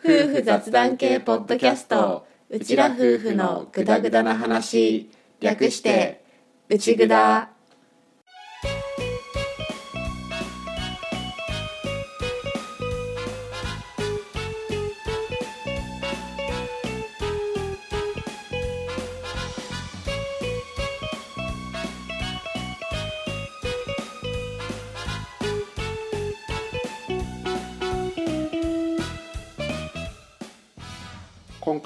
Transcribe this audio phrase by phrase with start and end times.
[0.00, 2.24] 夫婦雑談系ポッドキャスト。
[2.48, 5.10] うちら夫婦のぐだぐだな話。
[5.40, 6.22] 略して
[6.68, 7.50] うちぐだ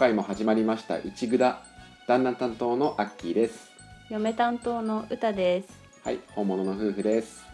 [0.03, 1.63] 回も始まりました「うちぐだ」
[2.09, 3.71] 旦那担当のアッキーです。
[4.11, 5.69] 嫁担当の歌です。
[6.03, 7.45] はい本物の夫婦です。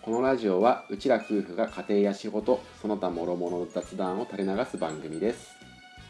[0.00, 5.54] このラジオはうちら夫婦が家庭や仕事その他諸々の雑談を垂れ流す番組です。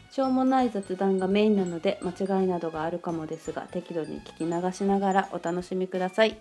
[0.09, 6.37] しょうもない雑談がメインなので間違いなどがあるかもですが適度に聞き流しながらお楽しみください。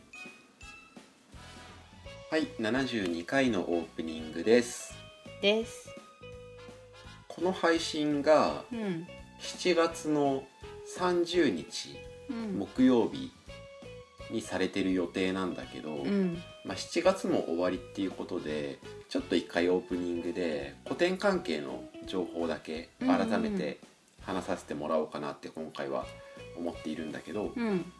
[2.31, 4.95] はい72回のオープニングです。
[5.43, 5.91] です。
[7.27, 9.09] この配信がうん
[9.41, 10.45] 7月の
[10.99, 11.99] 30日
[12.31, 13.33] うん木曜日
[14.31, 16.43] にされてる予定なんだけど、うん。
[16.65, 23.79] まあ、7月も終わりっていうことでちょっと一回オープニングで古典関係の情報だけ改めて
[24.21, 26.05] 話させてもらおうかなって今回は
[26.59, 27.91] 思っているんだけどうん。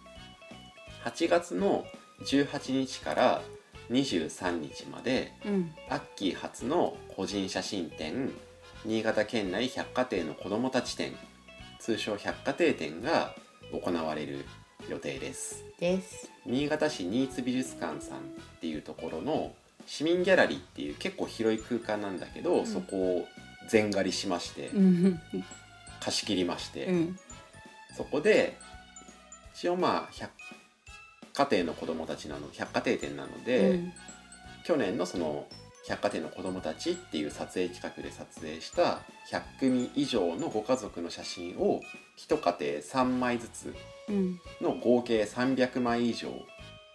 [1.05, 1.87] 8月の
[2.25, 3.43] 18日から
[3.91, 5.73] 23日までうん。
[5.89, 8.31] アッキー初の個人写真展
[8.85, 11.13] 新潟県内百貨店の子どもたち展
[11.89, 13.35] 通称百貨店展が
[13.73, 14.45] 行われる
[14.91, 15.65] 予定です。
[15.81, 16.29] です。
[16.45, 18.21] 新潟市新津美術館さんっ
[18.61, 19.55] ていうところの
[19.87, 22.67] 市民ギャラリーっていう結構広い空間なんだけど、ん。
[22.67, 23.27] そこを
[23.71, 25.19] 全借りしまして、うん。
[25.99, 27.19] 貸し切りまして、うん。
[27.97, 28.59] そこで
[29.55, 30.31] 一応まあ百
[31.33, 33.93] 貨店の子供たちなの百貨店展なので、うん。
[34.67, 35.47] 去年のその
[35.89, 39.01] 百貨店の子供たちっていう撮影企画で撮影した
[39.31, 41.81] 100組以上のご家族の写真を
[42.17, 43.75] 一家庭3枚ずつ
[44.09, 46.29] うんの合計300枚以上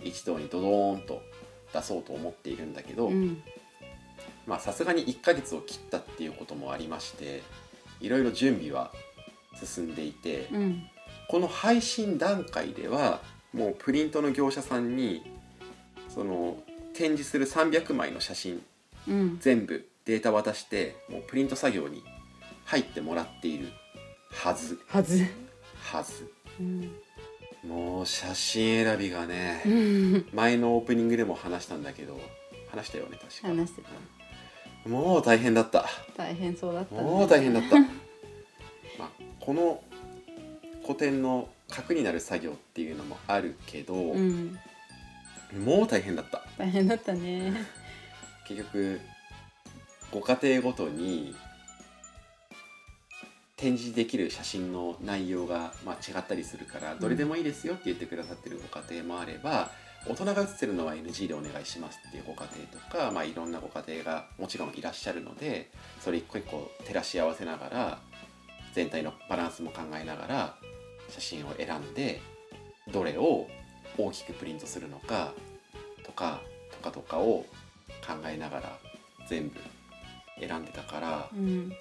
[0.03, 1.21] 一堂にドドーンと
[1.73, 3.41] 出そうと思っているんだけどうん。
[4.45, 7.41] まあさすがに1ヶ月を切ったっていうこともありまして
[8.01, 8.91] いろいろ準備は
[9.55, 10.83] 進んでいてうん。
[11.29, 13.21] この配信段階では
[13.53, 15.23] もうプリントの業者さんに
[16.09, 16.57] その
[16.93, 18.61] 展示する300枚の写真うん
[19.39, 22.03] 全部データ渡してもうプリント作業に
[22.65, 23.69] 入ってもらっている
[24.31, 24.79] はず。
[24.87, 25.25] はず。
[25.81, 26.31] はず。
[26.59, 26.91] うん。
[27.67, 30.29] もう写真選びがねうん。
[30.33, 32.19] 前のオープニングでも話したんだけど
[32.69, 33.47] 話したよね確か。
[33.47, 33.89] 話してた。
[34.85, 34.91] うん。
[34.91, 35.85] もう大変だった。
[36.17, 37.01] 大変そうだったね。
[37.01, 37.79] もう大変だった。
[38.99, 39.09] まあ
[39.39, 39.83] この
[40.83, 44.57] 古典の核になる作業っていうのもあるけど、うん。
[45.63, 46.43] もう大変だった。
[46.57, 47.53] 大変だったね
[48.47, 49.01] 結局
[50.11, 51.35] ご家庭ごとに
[53.55, 59.71] 展示できる写真の内容が、まあ、違ったりするからどれでもいいですよって言ってくださってるご家庭もあれば
[60.05, 65.71] 大人が写ってるのは NG でお願いしますっていうご家庭とか、まあ、いろんなご家庭がもちろんいらっしゃるので
[66.01, 67.99] それ一個一個照らし合わせながら
[68.73, 70.55] 全体のバランスも考えながら
[71.09, 72.21] 写真を選んで
[72.91, 73.47] どれを
[73.97, 75.31] 大きくプリントするのか
[76.03, 77.45] とかとかとかを
[78.05, 78.79] 考えながら
[79.27, 79.55] 全部
[80.39, 81.73] 選んでたからうん。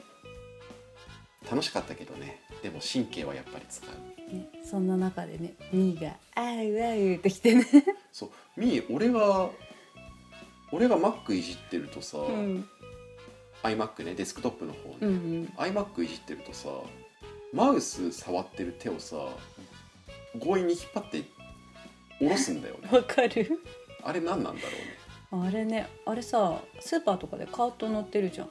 [1.50, 2.41] 楽しかったけどね。
[2.62, 3.91] でも神経はやっぱり使う。
[4.32, 7.66] ね、そんな中でねみーが「あうあう」ってきてね。
[8.12, 9.50] そうみー俺が
[10.71, 12.69] 俺が Mac いじってるとさ、うん。
[13.65, 16.69] iMac ねデスクトップの方ね、うん iMac いじってるとさ
[17.53, 19.16] マウス触ってる手をさ
[20.41, 21.25] 強引に引っ張って
[22.19, 22.88] 下ろすんだよね。
[22.97, 23.61] わかる。
[24.05, 25.01] あれ何なんだろうね
[25.32, 28.50] あれねあれさスーパーとかでカート乗ってるじゃん。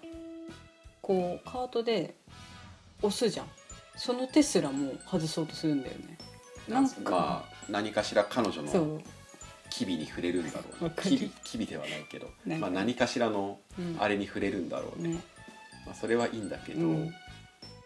[1.01, 2.15] こうカートで
[3.01, 3.47] 押すじゃん。
[3.95, 6.17] その手すらもう外そうとするんだよね。
[6.67, 9.01] なんかまあ何かしら彼女の
[9.69, 10.93] 機微に触れるんだろうね。
[11.01, 12.27] 機微機微ではないけど、
[12.59, 15.19] まあ、何かしらのうん、あれに触れるんだろうね、ね。
[15.85, 17.13] まあ、それはいいんだけど、うん。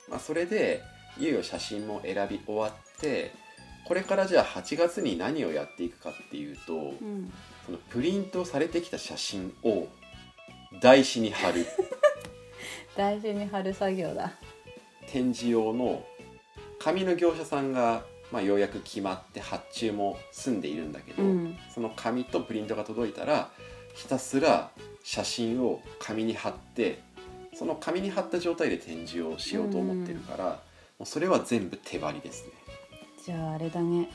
[0.09, 0.81] まあ、それで
[1.17, 3.31] いよいよ写真も選び終わって
[3.85, 7.31] これからじゃあ8月に何をやっていくかっていうと、うん、
[7.65, 9.87] そのプリントされてきた写真を
[10.81, 11.65] 台紙に貼る。
[12.95, 14.33] 大事に貼る作業だ。
[15.07, 16.05] 展示用の
[16.79, 21.57] 紙の業者さんが、まあ、ようやく決まって発注も済んでいるんだけど、うん。
[21.73, 23.51] その紙とプリントが届いたら
[23.93, 24.71] ひたすら
[25.03, 26.99] 写真を紙に貼って
[27.55, 32.51] その紙に貼った状態で展示をしようと思ってるから、もうそれは全部手張りですね。
[33.25, 34.09] じゃああれだね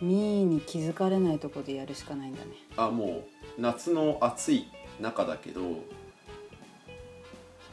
[0.00, 2.50] ミーに気づかれないとこでやるしかないんだね。
[2.76, 3.24] あも
[3.58, 4.68] う夏の暑い
[5.00, 5.60] 中だけど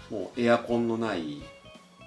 [0.09, 1.41] もうエアコンのない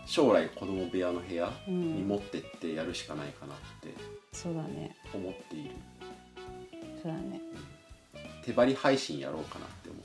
[0.07, 3.93] 将来子供部屋の部屋うに持ん、ってってやるしかないかなって
[4.33, 4.97] そうだね。
[5.13, 5.71] 思っている。
[7.03, 7.41] そうだね。
[8.45, 9.99] 手張り配信やろうかなって思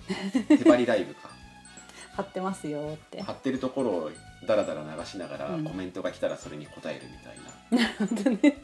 [0.44, 0.58] って。
[0.58, 1.30] 手張りライブか。
[2.16, 3.22] 貼ってますよって。
[3.22, 4.12] 貼ってるところを
[4.46, 5.64] ダラダラ流しながらうん。
[5.64, 7.54] コメントが来たらそれに答えるみたいな。
[7.84, 8.64] なるほどね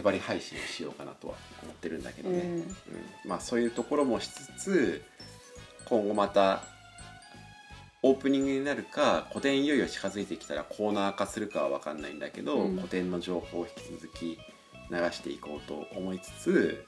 [0.00, 2.54] 手張り配信をしようかなとは思ってるんだけどね、うん。
[2.54, 2.76] うん。
[3.24, 5.02] まあそういうところもしつつ
[5.84, 6.62] 今後また
[8.02, 12.76] オープニングになるか古典いよいよ近づいてきたらコーナー化するかは分かんないんだけど、うん。
[12.76, 14.38] 古典の情報を引き続き
[14.90, 16.84] 流していこうと思いつつ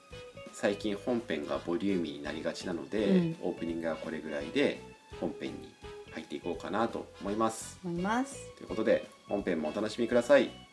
[0.53, 3.37] 最近本編がボリューミーになりがちなので、うん。
[3.43, 4.81] オープニングはこれぐらいで
[5.20, 5.73] 本編に
[6.12, 7.79] 入っていこうかなと思います。
[7.85, 8.37] 思います。
[8.56, 10.71] ということで本編もお楽しみください。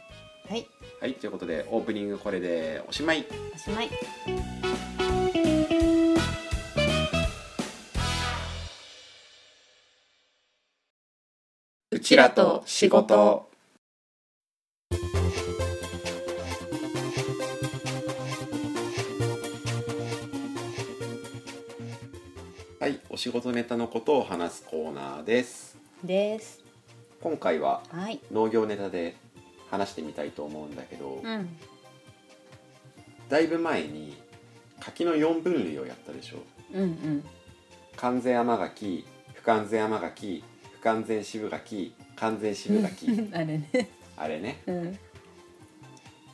[0.50, 0.68] はい。
[1.00, 3.24] はいということでオープニングこれでおしまい。
[3.54, 3.90] おしまい。
[11.92, 13.48] うちらと仕事。
[22.80, 25.78] はいお仕事ネタのことを話すコーナーです。
[26.04, 26.64] です。
[27.22, 28.20] 今回ははい。
[28.32, 29.16] 農業ネタで
[29.70, 31.58] 話してみたいと思うんだけど、うん。
[33.30, 34.18] だいぶ前に
[34.80, 36.38] 柿の4分類をやったでしょ。
[36.74, 37.24] うんうん。
[37.96, 40.44] 完全甘柿不完全甘柿
[40.80, 43.30] 不完全渋柿完全渋柿。
[43.34, 43.90] あれね。
[44.18, 44.62] あれね。
[44.68, 45.00] うん。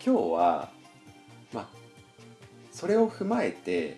[0.05, 0.71] 今日は
[1.51, 1.69] まあ
[2.71, 3.97] それを踏まえて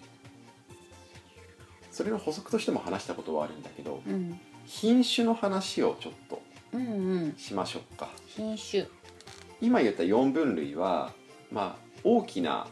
[1.91, 4.39] それの補足としても話したことはあるんだけどうん。
[4.65, 6.41] 品種の話をちょっと
[6.73, 7.35] うんうん。
[7.37, 8.09] しましょうか。
[8.27, 8.85] 品種
[9.61, 11.11] 今言った4分類は
[11.51, 12.67] まあ大きな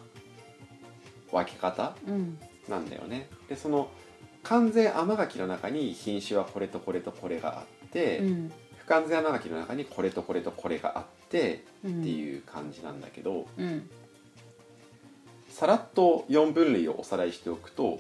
[1.32, 2.38] 分け方うん。
[2.68, 3.30] なんだよね。
[3.48, 3.90] でその
[4.44, 8.52] 完全甘柿の中に品種はこれとこれとこれがあって、うん。
[8.78, 13.90] 不完全甘柿の中にこれとこれとこれがあってうんっていう感じなんだけど、うん。
[15.50, 18.00] さらっと4分類をおさらいしておくと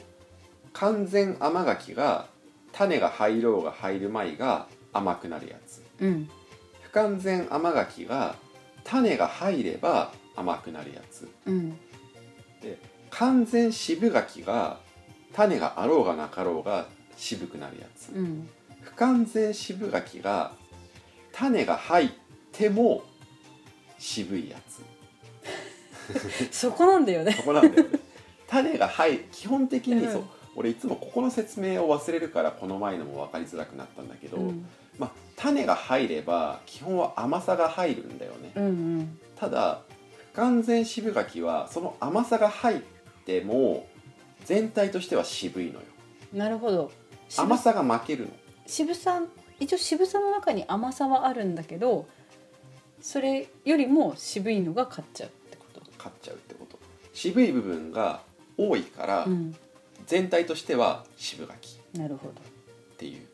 [0.73, 2.27] 完全甘柿が
[2.73, 5.81] 種が入ろうが入る前が甘くなるやつ。
[5.99, 6.29] うん。
[6.81, 8.35] 不完全甘柿が
[8.85, 11.29] 種が入れば甘くなるやつ。
[11.45, 11.71] うん。
[12.61, 12.79] で
[13.09, 14.79] 完全渋柿が
[15.33, 16.87] 種があろうがなかろうが
[17.17, 18.09] 渋くなるやつ。
[18.13, 18.47] うん。
[18.81, 20.53] 不完全渋柿が
[21.33, 22.09] 種が入っ
[22.53, 23.03] ても
[23.97, 24.81] 渋いやつ。
[26.51, 27.33] そこなんだよね。
[27.33, 27.99] そこなんだよね。
[28.47, 34.65] 種が入る基本的にそう、うん俺いつもここの説明を忘れるからこの前のも分かりづらくなったんだけど、うん。
[34.97, 39.19] まあ、種が入れば基本は甘さが入るんだよね、うんうん。
[39.35, 39.81] ただ
[40.33, 42.79] 不完全渋柿はその甘さが入っ
[43.25, 43.87] ても
[44.45, 45.79] 全体としては渋いのよ。
[46.33, 46.91] なるほど。
[47.29, 48.31] 渋甘さが負けるの。
[48.67, 49.21] 渋さ
[49.59, 52.07] 一応渋さの中に甘さはあるんだけど
[53.01, 55.81] それよりも渋いのが勝っちゃうってこと？
[55.97, 56.79] 勝っちゃうってこと。
[57.13, 58.21] 渋い部分が
[58.57, 59.55] 多いから、うん。
[60.07, 61.79] 全体としては渋柿。
[61.93, 62.33] なるほど。
[62.33, 63.27] っていう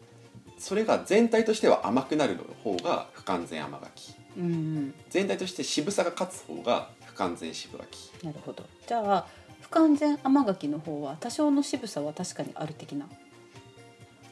[0.61, 4.13] それが全体としては甘くなるの方が不完全甘柿。
[4.37, 4.93] うんうん。
[5.09, 8.25] 全体として渋さが勝つ方が不完全渋柿。
[8.25, 8.63] なるほど。
[8.87, 9.25] じゃあ
[9.59, 13.05] 不完全甘柿の方は多少の渋さは確かにある的な？
[13.05, 13.09] い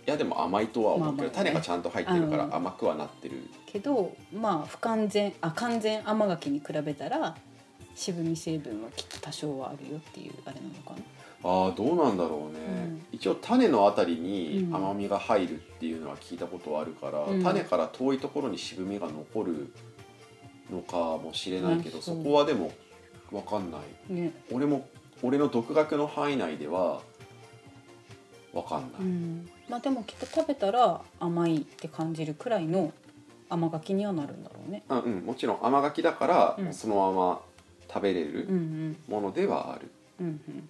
[0.06, 1.52] やでも甘いとは思うけど、まあまあね。
[1.52, 2.56] 種がちゃんと入ってるからうん。
[2.56, 3.50] 甘くはなってる。
[3.66, 7.36] けどまあ不完全あ完全甘柿に比べたら
[7.96, 10.98] 渋み成分はきっと多少はあるよっていうあれなのかな？
[11.44, 13.06] ああどうなんだろうね、うん。
[13.14, 14.76] 一応種のあたりにうん。
[14.76, 17.44] 甘みが入るっていうのは聞いたことはあるから、うん。
[17.44, 19.74] 種から遠いところに渋みが残る
[20.70, 22.72] のかもしれないけど、あそこはでも
[23.32, 23.78] 分かんな
[24.10, 24.14] い。
[24.14, 24.34] ね。
[24.52, 24.88] 俺も
[25.24, 27.02] 俺の独学の範囲内では
[28.54, 29.50] 分かんない、うん。
[29.70, 32.92] まあでもきっと食べたら甘いって感じるくらいの
[33.50, 34.84] 甘柿にはなるんだろうね。
[34.90, 36.74] あうん、もちろん甘柿だから、うん。
[36.74, 37.42] そのまま
[37.88, 38.98] 食べれるん。
[39.08, 40.70] ものではある、うんうん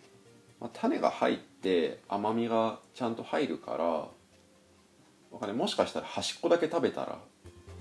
[0.60, 4.10] まあ、種が入って甘みがちゃんと入るからわ
[5.40, 5.58] かんない。
[5.58, 7.20] もしかしたら端っこだけ食べたら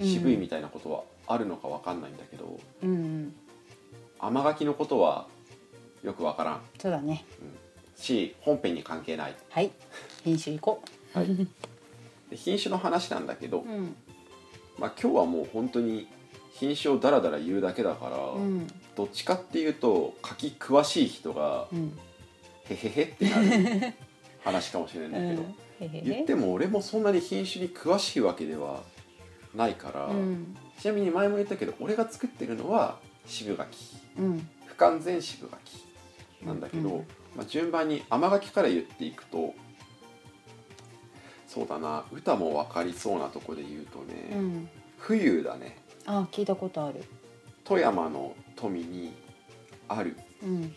[0.01, 3.35] 渋いみたいなことはあるのかわかんないんだけど、うんうん。
[4.19, 5.27] 甘柿のことは
[6.05, 6.61] よくわからん。
[6.79, 7.25] そうだね。
[7.97, 9.35] し本編に関係ない。
[9.51, 9.73] はい。
[10.23, 10.83] 品種いこ
[11.15, 11.19] う。
[11.19, 11.37] はい。
[12.31, 13.97] で品種の話なんだけど、うん。
[14.79, 16.07] まあ、今日はもう本当に
[16.53, 18.69] 品種をダラダラ言うだけだから、うん。
[18.95, 21.99] どっちかっていうと柿詳しい人がうん
[22.69, 23.95] へへへってなる
[24.45, 25.43] 話かもしれないけど、
[25.81, 26.03] へへへ。
[26.03, 28.83] 言っても俺もそんなに品種に詳しいわけでは
[29.55, 30.57] ないから、うん。
[30.79, 33.97] ちなみに前も言ったけど俺が作ってるのは渋柿。
[34.19, 34.49] うん。
[34.67, 35.85] 不完全渋柿
[36.45, 37.07] なんだけど、うん
[37.37, 39.55] まあ、順番に甘柿から言っていくと
[41.49, 44.69] そうだな歌も分かりそうなとこで言うとね、うん。
[44.99, 45.79] 冬だね。
[46.07, 47.03] あ聞いたことある。
[47.65, 49.13] 富山の富に
[49.89, 50.17] ある。
[50.43, 50.75] うん。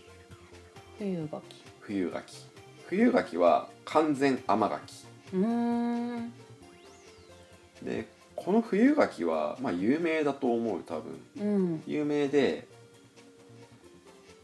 [0.97, 2.45] 冬柿冬柿。
[2.87, 5.05] 冬柿は完全甘柿。
[5.33, 6.33] うーん。
[7.83, 11.21] でこの冬柿はまあ有名だと思う多分。
[11.39, 11.83] うん。
[11.87, 12.67] 有名で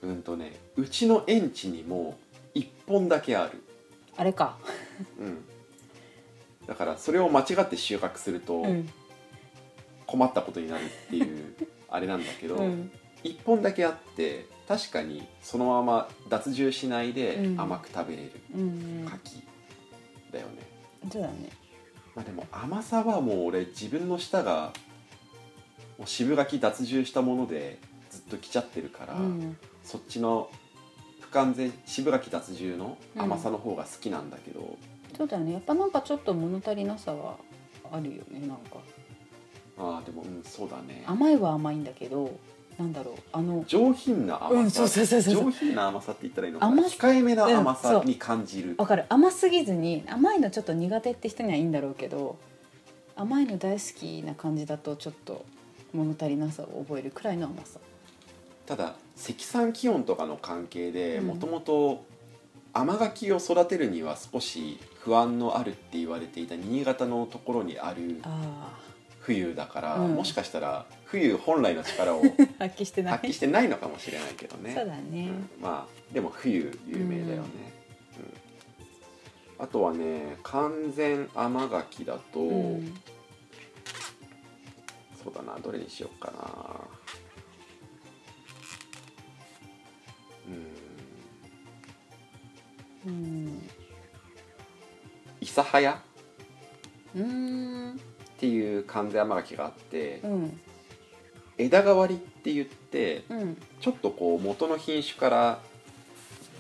[0.02, 2.18] うんとねうちの園地にも
[2.56, 3.64] 1本だけある、
[4.16, 4.58] あれか。
[5.20, 5.46] うん、
[6.66, 8.90] だからそれを間違って収穫するとうん。
[10.06, 11.54] 困ったことになるっていう
[11.90, 12.90] あれなんだけど、うん。
[13.26, 17.62] 1本だけあって確かにそのまま脱汁しないでうん。
[17.62, 19.44] 甘く食べれるうん柿
[20.32, 20.62] だよね、
[21.12, 21.50] そうだね。
[22.16, 24.74] まあ、でも甘さはもう俺自分の舌が
[25.98, 29.58] もう渋柿脱汁したものでずっと来ちゃってるから、うん。
[29.84, 30.50] そっちの
[31.22, 34.78] 不完全渋柿脱汁の甘さの方が好きなんだけど、
[35.16, 35.54] そうだよね。
[35.54, 37.38] やっぱなんかちょっと物足りなさは
[37.92, 38.78] あるよねなんか
[39.78, 42.32] ああでもうんそうだね甘いは甘いんだけど
[42.78, 46.72] なんだろうあの上品な甘さ、上品な甘さって言ったらいいのかな。
[46.74, 52.38] 甘控えめな甘さに感じる、わかる甘すぎずに甘いのちょっと苦手って人にはいいんだろうけど
[53.16, 55.44] 甘いの大好きな感じだとちょっと
[55.94, 57.80] 物足りなさを覚えるくらいの甘さ。
[58.68, 61.28] ただ積算気温とかの関係でうん。
[61.28, 62.06] もともと
[62.74, 68.70] 甘柿を育てるには少し不安のあるって言われていた新潟のところにあるあ
[69.28, 70.16] 冬だから、うん。
[70.16, 72.24] もしかしたら冬本来の力をあ
[72.64, 73.14] 発揮してない。
[73.14, 74.74] 発揮してないのかもしれないけどね。
[74.74, 75.62] そうだね、うん。
[75.62, 77.48] まあでも冬有名だよね、
[79.60, 79.66] うん。
[79.66, 83.02] あとはね完全甘柿だと、うん。
[85.22, 86.80] そうだなどれにしようかな。
[93.06, 93.14] うん。
[93.14, 93.16] う
[93.50, 93.70] ん。
[95.42, 96.02] 諫早？
[97.16, 98.00] うーん
[98.38, 100.60] っていう完全甘柿があってうん。
[101.58, 103.58] 枝代わりって言ってうん。
[103.82, 105.60] ちょっとこう元の品種から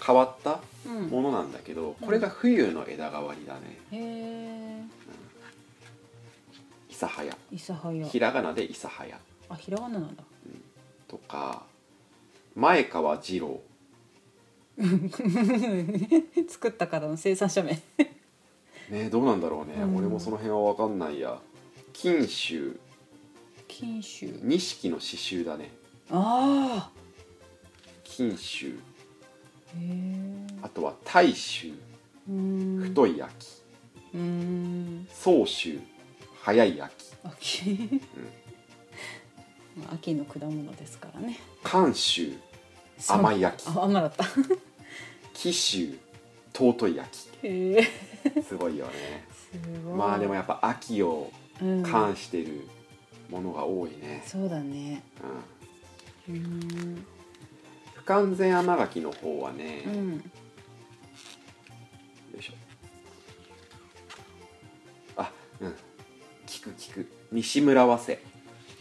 [0.03, 1.07] 変わったうん。
[1.09, 3.77] ものなんだけどこれが冬の枝代わりだね。
[3.91, 4.83] へえ
[6.89, 7.37] 諫早。
[7.51, 8.07] 諫早。
[8.07, 9.19] ひらがなで諫早。
[9.49, 10.23] あひらがななんだ。
[11.07, 11.61] とか
[12.55, 13.61] 前川二郎。
[16.49, 17.79] 作った方の生産者名。
[18.89, 21.39] ねどうなんだろうね、うん俺もその辺は分かんないや
[21.99, 22.79] 金秋
[23.67, 25.71] 金秋錦の刺繍だね。
[26.11, 26.91] ああ。
[28.15, 30.47] へえ。
[30.61, 31.73] あとは大秋
[32.29, 32.83] うーん。
[32.83, 33.33] 太い秋。
[35.11, 35.79] 早秋
[36.43, 36.93] 早い秋。
[37.23, 37.89] 秋、
[39.75, 41.39] まあ 秋の果物ですからね。
[41.63, 42.37] 寒秋
[43.07, 43.67] 甘い秋。
[43.69, 44.23] あ甘だった。
[45.33, 45.99] 紀秋
[46.53, 48.43] 尊い秋。
[48.47, 49.25] すごいよね。
[49.51, 49.95] すごい。
[49.95, 51.83] まあでもやっぱ秋をうん。
[51.83, 52.67] 冠してる
[53.29, 55.03] ものが多いね、そうだね。
[56.29, 57.05] うん、
[57.95, 60.31] 不完全甘柿の方はね、ようん。
[62.37, 62.53] いしょ。
[65.17, 65.75] あうん。
[66.45, 67.11] 聞く聞く。
[67.31, 68.19] 西村早生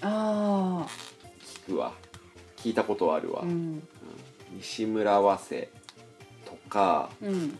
[0.02, 0.86] あ
[1.66, 1.92] 聞くわ。
[2.56, 3.82] 聞いたことあるわ、あうん。
[4.58, 5.68] 西村早生
[6.44, 7.58] とかうん。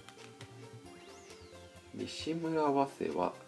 [1.94, 3.45] 西村早生はあ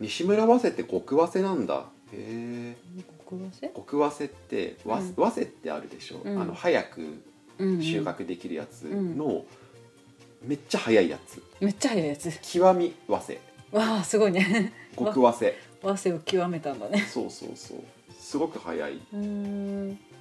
[0.00, 1.86] 西村早生って極早生なんだ。
[2.12, 2.76] へえ
[3.74, 4.24] 極早生？
[4.26, 5.14] ってわうん。
[5.14, 6.40] 早生ってあるでしょ、うん。
[6.40, 7.22] あの早く
[7.58, 9.44] 収穫できるやつの、
[10.42, 11.42] めっちゃ早いやつ。
[11.60, 12.30] めっちゃ早いやつ。
[12.42, 13.40] 極み早生。
[13.72, 14.72] わあすごいね。
[14.98, 15.54] 極早生。
[15.82, 17.00] 和製を極めたんだね。
[17.10, 17.78] そうそうそう。
[18.18, 19.00] すごく早い。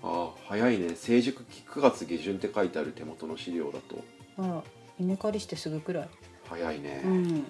[0.04, 0.96] あ早いね。
[0.96, 4.04] 成熟期9月下旬って書いてある手元の資料だと。
[4.38, 4.64] あら
[5.00, 6.10] 稲刈りしてすぐくらい？
[6.50, 7.12] 早いね、うん。
[7.12, 7.46] うん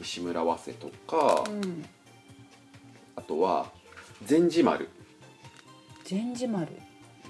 [0.00, 1.84] 西村早生とか、うん。
[3.16, 3.70] あとは
[4.24, 4.88] 禅寺丸。
[6.04, 6.72] 禅寺丸。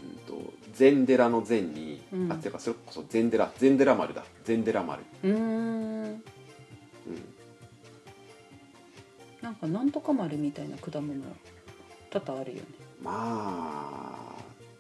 [0.03, 2.33] うんと禅寺の禅に、うん。
[2.33, 4.25] あていうかそれこそ禅寺禅寺丸だ。
[4.45, 5.35] 禅寺丸、うーん。
[5.35, 6.23] うん、
[9.43, 11.21] なんかなんとか丸みたいな果物
[12.11, 12.62] 多々あるよね。
[13.03, 14.35] ま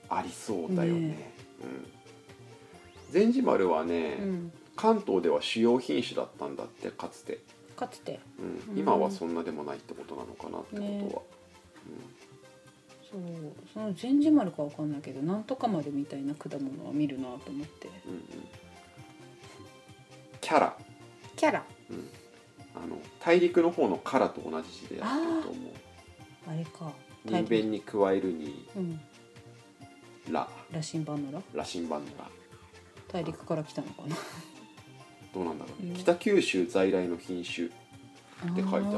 [0.08, 1.00] あありそうだよね。
[1.00, 4.52] ねうん、禅寺丸はね、うん。
[4.76, 7.40] 関東では主要品種だったんだってかつて、
[7.80, 8.20] かつて。
[8.38, 8.72] うん。
[8.72, 11.22] うん今はそんなでもないってことなのかなってことは、
[13.10, 13.22] そう
[13.72, 17.88] その禅寺丸かわかんないけどなんとか丸みたいな果物は見るなと思って。
[18.06, 18.22] うんうん。
[20.40, 20.76] キャラ、
[21.36, 21.64] キャラ。
[21.90, 22.08] うん、
[22.74, 25.72] あの大陸の方のカラと同じ字でやってると思う。
[26.48, 26.92] あれか。
[27.24, 29.00] 人弁に加えるにうん。
[30.30, 30.48] ラ。
[30.70, 32.28] 羅針盤のら羅針盤のラ
[33.12, 34.16] 大陸から来たのかな
[35.32, 35.84] どうなんだろう。
[35.84, 35.96] ね、うん。
[35.96, 37.70] 北九州在来の品種っ
[38.54, 38.86] て書いてある。
[38.88, 38.96] 大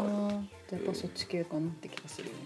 [0.69, 2.41] とやっぱそっち系かなって気がするよね。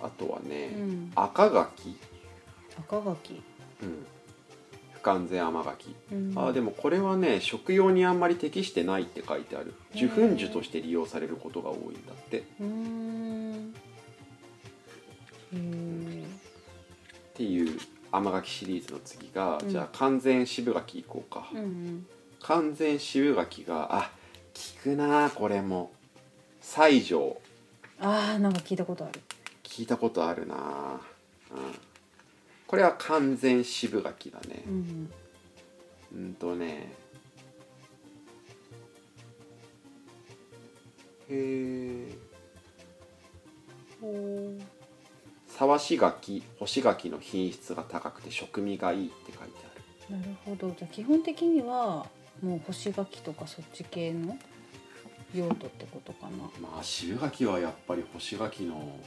[0.00, 0.06] うん。
[0.06, 1.12] あとはね、うん。
[1.14, 1.96] 赤柿、
[2.78, 3.42] 赤柿。
[3.82, 4.06] うん、
[4.92, 5.94] 不完全甘柿。
[6.12, 6.32] うん。
[6.36, 9.74] あーでもこれはね食用にあんまり適してないって書いてある。
[9.94, 12.38] 受粉樹として利用されることが多いんだって。
[12.38, 13.74] っうーん。
[15.52, 16.24] へー。
[17.34, 17.78] ていう
[18.12, 19.68] 甘柿シリーズの次が、うん。
[19.68, 22.06] じゃあ完全渋柿いこうか、うんうん。
[22.40, 24.10] 完全渋柿があ
[24.54, 25.90] 効くなこれも。
[26.60, 27.40] 西条。
[27.98, 29.20] あーなんか聞いたことある。
[29.64, 31.58] 聞いたことあるな、うん、
[32.66, 34.62] これは完全渋柿だね。
[34.66, 35.10] うん
[36.14, 36.34] うん。
[36.34, 36.92] とね。
[41.30, 42.18] へえ
[43.98, 44.58] ほ
[45.52, 49.44] 沢し柿干し柿の品質が高くて食味がいいって書いて
[50.10, 50.16] ある。
[50.16, 50.68] うなるほど。
[50.70, 52.06] じゃあ基本的には
[52.42, 54.36] もう干し柿とかそっち系の
[55.34, 56.50] 用途ってことかな。
[56.60, 58.98] まあ渋柿はやっぱり干し柿の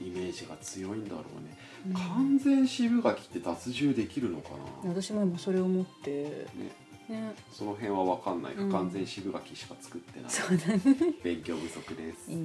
[0.00, 1.56] イメージが強いんだろうね、
[1.88, 1.94] うん。
[1.94, 4.50] 完全渋柿って脱汁できるのか
[4.82, 6.46] な、私も今それを思って。
[6.54, 6.72] ね、
[7.08, 7.34] ね。
[7.52, 8.54] その辺は分かんない。
[8.54, 11.14] う完全渋柿しか作ってない、ね。
[11.22, 12.30] 勉強不足です。
[12.30, 12.36] いい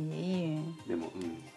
[0.88, 1.57] でもうん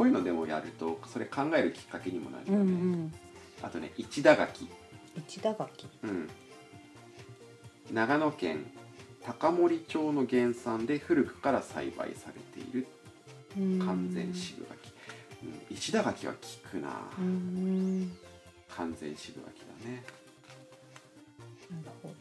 [0.00, 2.72] こういうのでもやるとそれ考えるきっかけにもなるうんうよね、
[3.04, 3.14] ん。
[3.60, 4.66] あとね一田柿
[5.14, 6.30] 一田柿うん。
[7.92, 8.64] 長野県
[9.22, 12.86] 高森町の原産で古くから栽培されている
[13.84, 14.90] 完全渋柿、
[15.42, 15.76] うん。
[15.76, 16.38] 一田柿は効
[16.70, 16.88] くな、
[17.18, 18.10] うん
[18.74, 20.02] 完全渋柿だね。
[21.70, 22.14] なるほど。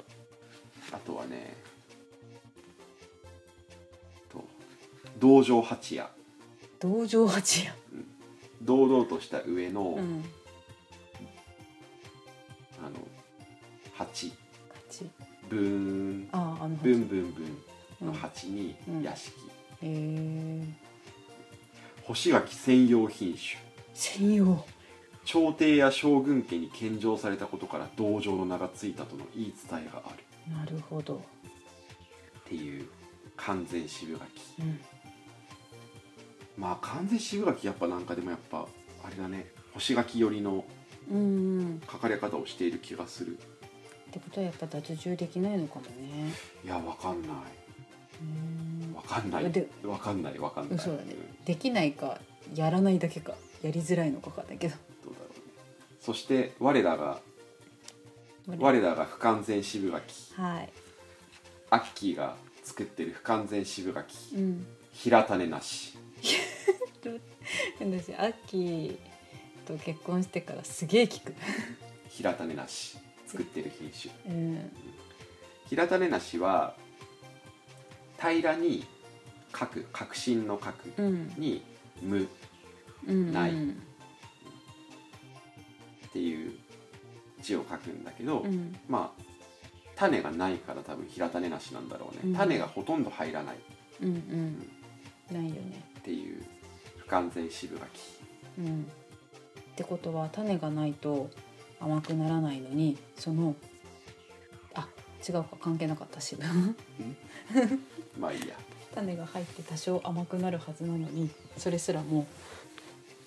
[0.92, 1.56] あとはね
[4.30, 4.44] と
[5.18, 6.10] 道場八夜
[6.80, 7.74] 道場八夜
[8.62, 10.24] 堂々とした上の、うん。
[12.84, 12.96] あの
[13.94, 14.32] 八。
[14.88, 15.06] 八。
[15.50, 16.30] ブーン。
[16.32, 17.46] あああのブンブンブン
[18.08, 18.18] のうん。
[18.18, 19.02] 八にうん。
[19.02, 19.32] 屋敷、
[19.82, 20.64] へえ。
[22.04, 23.62] 干し柿専用品種。
[23.94, 24.66] 専用。
[25.26, 30.54] 朝廷や将軍家に献上されたことから道場の名が付いたとの言い伝えがある。
[30.54, 31.16] なるほど。
[31.16, 32.88] っていう
[33.36, 34.80] 完全渋柿うん
[36.60, 38.68] まあ完全渋柿やっぱなんかでもやっぱ
[39.04, 40.66] あれだね干し柿寄りの
[41.10, 41.82] うんうん。
[41.92, 43.38] 書かれ方をしている気がする。
[44.10, 46.32] ってことはやっぱ脱汁できないのかもね。
[46.64, 47.32] いやわかんない。
[48.22, 48.94] うん。
[48.94, 49.52] わかんない。
[49.52, 50.80] でわかんないわかんない。
[50.80, 51.14] そうだね。
[51.14, 51.46] ん。
[51.46, 52.20] できないか
[52.56, 53.34] やらないだけか。
[53.62, 54.76] やりづらいのかわかんないけど。
[55.04, 55.30] どうだろう。
[55.30, 55.36] ね
[56.00, 57.20] そして我らが
[58.48, 59.06] 我らが。
[59.06, 60.34] 不完全渋柿。
[60.36, 60.70] はい。
[61.72, 64.36] アッキーが作ってる不完全渋柿。
[64.36, 64.66] うん。
[64.94, 65.98] 平種なし
[67.80, 68.98] 私アッキー
[69.66, 71.34] と結婚してからすげえ聞く。
[72.10, 74.36] 平種なし作ってる品種。
[74.36, 74.72] うん。
[75.70, 76.76] 平種なしは
[78.20, 78.86] 平らに
[79.58, 81.34] 書く革新の書くうん。
[81.38, 81.64] に
[82.02, 82.28] 無
[83.08, 83.52] うんない。
[83.52, 83.56] っ
[86.12, 86.54] ていう
[87.42, 88.76] 字を書くんだけど、うん。
[88.90, 89.22] まあ
[89.96, 92.36] 種がないから多分平種なしなんだろうね、うん。
[92.36, 93.56] 種がほとんど入らない。
[93.56, 93.60] っ
[94.02, 94.70] うんうん。
[95.32, 95.84] ないよね。
[96.04, 96.59] ていう不
[97.10, 97.88] 完全渋柿
[98.60, 98.82] うん。
[98.82, 101.30] ってことは種がないと
[101.80, 103.56] 甘くならないのにその
[104.76, 104.88] あ
[105.28, 106.38] 違うか関係なかったし
[108.20, 108.56] まあいいや。
[108.94, 112.26] 種が入って多少甘くなるはずなのにそれすらも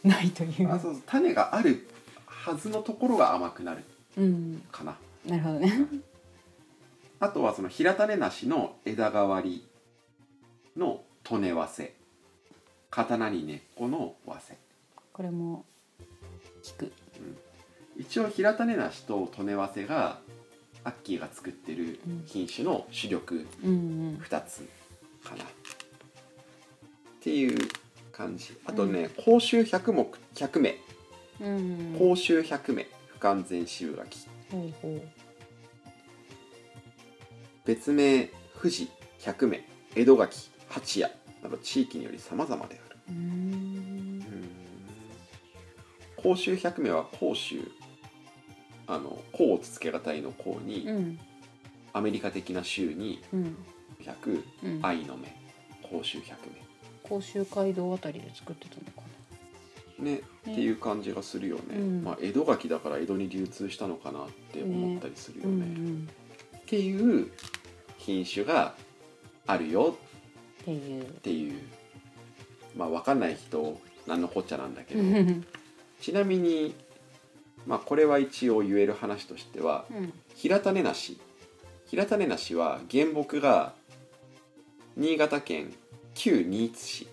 [0.04, 0.72] うないという。
[0.72, 1.02] あそうそう。
[1.06, 1.88] 種がある
[2.26, 3.84] はずのところが甘くなる。
[4.16, 4.62] うん。
[4.70, 5.72] かななるほどね。
[7.20, 9.64] あとはその平種なしの枝代わり
[10.76, 11.94] の利根わせ
[12.92, 14.58] 刀に根っこのわせ
[15.14, 15.64] これも
[16.62, 16.92] 聞く。
[17.98, 20.18] 一応平種なしと利根わせが
[20.84, 24.68] アッキーが作ってる品種の主力うん2つ
[25.24, 25.46] かな、っ
[27.20, 27.56] ていう
[28.12, 28.54] 感じ。
[28.66, 30.76] あとね甲州百目100目。
[31.40, 31.56] うん
[31.94, 31.98] うん。
[31.98, 32.86] 甲州100目。
[33.06, 34.28] 不完全渋柿。
[37.64, 38.28] 別名
[38.60, 39.66] 富士百目。
[39.94, 42.96] 江戸柿八谷など地域により様々である。
[46.16, 47.60] 甲州百目は甲州
[48.86, 51.18] あの甲をつけがたいの甲に、うん。
[51.92, 53.56] アメリカ的な州にうん。
[54.00, 54.78] 百うん。
[54.82, 55.34] 愛の目
[55.82, 56.38] 甲州百
[57.02, 59.02] 甲州街道あたりで作ってたのか
[59.98, 62.02] 目ねっていう感じがするよね、うん。
[62.04, 66.08] まあ、江戸柿だから江戸に流通したのかなって思ったりするよなうねん
[66.58, 67.30] っていう
[67.98, 68.74] 品種が
[69.46, 69.96] あるよ。
[70.11, 70.11] っ
[70.64, 71.02] ていう。
[71.02, 71.60] っていう。
[72.76, 75.00] まあ分かんない人何のこっちゃなんだけど。
[75.00, 75.46] う ん
[76.00, 76.74] ちなみに
[77.66, 79.84] まあこれは一応言える話としては
[80.34, 81.18] 平種なし
[81.86, 83.74] 平種なしは原木が
[84.96, 85.72] 新潟県
[86.14, 87.08] 旧新津市。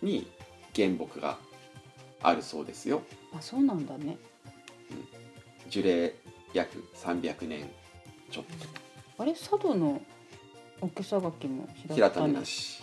[0.00, 0.26] に
[0.74, 1.38] 原木が
[2.22, 3.02] あるそうですよ。
[3.36, 4.16] あそうなんだね。
[5.68, 6.14] 樹齢
[6.54, 7.68] 約300年
[8.30, 8.44] ちょっ
[9.18, 10.00] あれ佐渡の
[10.80, 12.82] 桶さがきもと平種なし。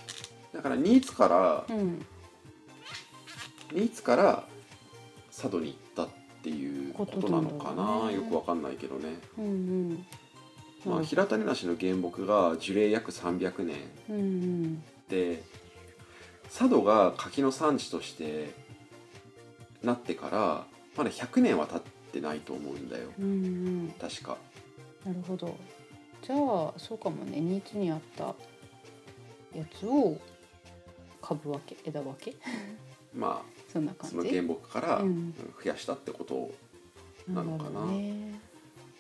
[0.54, 2.06] だから新津からうん。
[3.74, 4.44] 新津から
[5.36, 8.00] 佐渡に行ったっていうことなのかな。
[8.02, 10.06] ねなよくわかんないけどね、うんうん。
[10.86, 13.78] まあ、平種なしの原木が樹齢約300年。
[14.10, 14.84] うんうん。
[15.10, 15.44] で
[16.46, 18.54] 佐渡が柿の産地として
[19.84, 21.82] なってからまだ100年は経っ
[22.14, 23.10] てないと思うんだよ。
[23.20, 23.28] うんう
[23.88, 23.94] ん。
[24.00, 24.38] 確か。
[25.06, 25.58] なるほど
[26.26, 27.40] じゃあそうかもね。
[27.40, 28.36] 新津にあった
[29.58, 30.18] やつを
[31.22, 32.36] 株分け枝分け？
[33.14, 34.18] ま そんな感じ？
[34.18, 35.04] あその原木から
[35.64, 36.52] 増やしたってこと
[37.28, 37.82] なのかな。
[37.82, 37.98] なん
[38.32, 38.40] ね。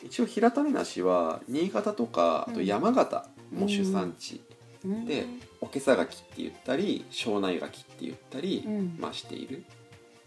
[0.03, 4.41] 一応平種なしは新潟とかあと山形も主産地、
[4.83, 5.05] うん。
[5.05, 5.25] で
[5.61, 8.97] 桶さ柿って言ったり庄内柿って言ったり、うん。
[8.99, 9.63] まあしている。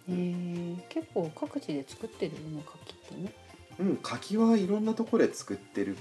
[0.08, 3.32] えー、結構各地で作ってるよね柿ってね。
[3.78, 6.00] うん柿はいろんなところで作ってるっ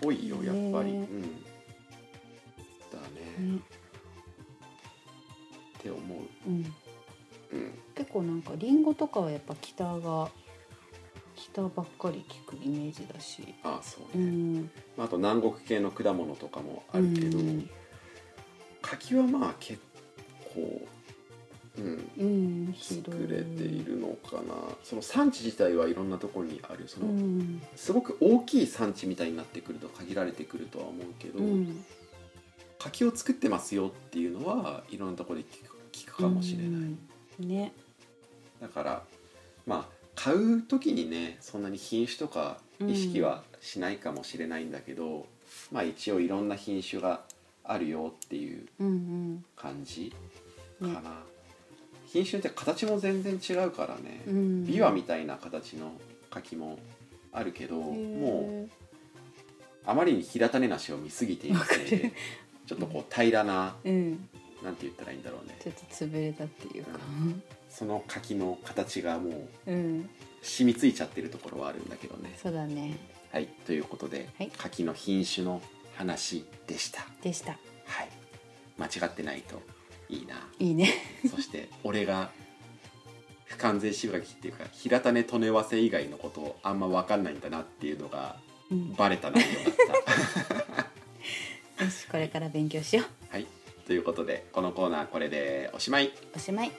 [0.00, 1.08] ぽいよやっぱり、ね。
[1.10, 1.22] うん。
[1.22, 1.28] だ
[3.14, 3.58] ね、ね
[5.78, 6.18] って思う。
[6.46, 6.74] うん。
[7.52, 7.78] うん。
[7.94, 10.30] 結構なんかリンゴとかはやっぱ北が
[11.36, 13.54] 北ばっかり聞くイメージだし。
[13.62, 14.62] ああそううね、ん。
[14.96, 17.70] まああと南国系の果物とかもあるけど、うん。
[18.82, 19.80] 柿はまあ結
[20.54, 20.86] 構
[21.78, 22.10] うん。
[22.18, 22.24] う
[22.70, 22.74] ん。
[22.74, 24.54] 作れているのかな。
[24.82, 27.62] その産地自体はいろんなところにあるその、うん。
[27.76, 31.84] すごく大きい産地みたいになってくると限られてくるとは思うけど、うん。
[32.78, 36.98] 柿を作ってますよっていうのはいろんなところで聞く聞くかもしれない、うん。
[37.40, 37.72] ね。
[38.60, 39.02] だから
[39.66, 45.26] まあ買う時にねそんなに品種とか意識はしないかもしれないんだけど、
[45.72, 47.22] まあ一応いろんな品種が
[47.64, 50.12] あるよっていううん感じ
[50.80, 50.92] かね。
[50.92, 51.22] な、
[52.14, 54.64] 品種って形も全然違うからね、うん。
[54.64, 55.90] みたいな形の
[56.30, 56.78] 柿も
[57.32, 58.70] あるけどへもーう
[59.84, 62.12] あまりに平種なしを見すぎているせいで
[62.66, 64.28] ちょっとこう平らなうん。
[64.62, 65.56] なんて言ったらいいんだろうね。
[65.60, 67.00] ちょっと潰れたっていうか。
[67.68, 70.08] その柿の形がもううん。
[70.40, 72.38] 染みついちゃってるところはあるんだけどね。
[72.40, 72.96] そうだね。
[73.32, 74.52] はいということで、はい。
[74.56, 75.60] 柿の品種の
[75.96, 77.04] 話でした。
[77.20, 77.58] でした。
[77.86, 78.08] はい。
[78.78, 79.60] 間違ってないと
[80.08, 80.48] いいな。
[80.58, 80.90] いいね。
[81.28, 82.30] そして俺が
[83.44, 88.36] 不完全しばきっていうか平種利根わせ以外のことをあんま分かんないんだなっていうのが
[88.70, 88.94] うん。
[88.94, 89.74] バレた内容だっ
[91.78, 91.84] た。
[91.84, 93.32] よしこれから勉強しよう。
[93.32, 93.46] はい。
[93.86, 96.12] ということでこのコーナーこれでおしまい。
[96.34, 96.72] おしまい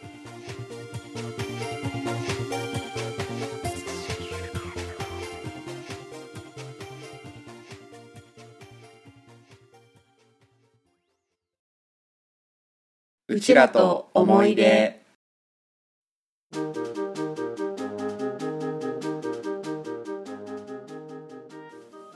[13.36, 15.02] うちらと思い出。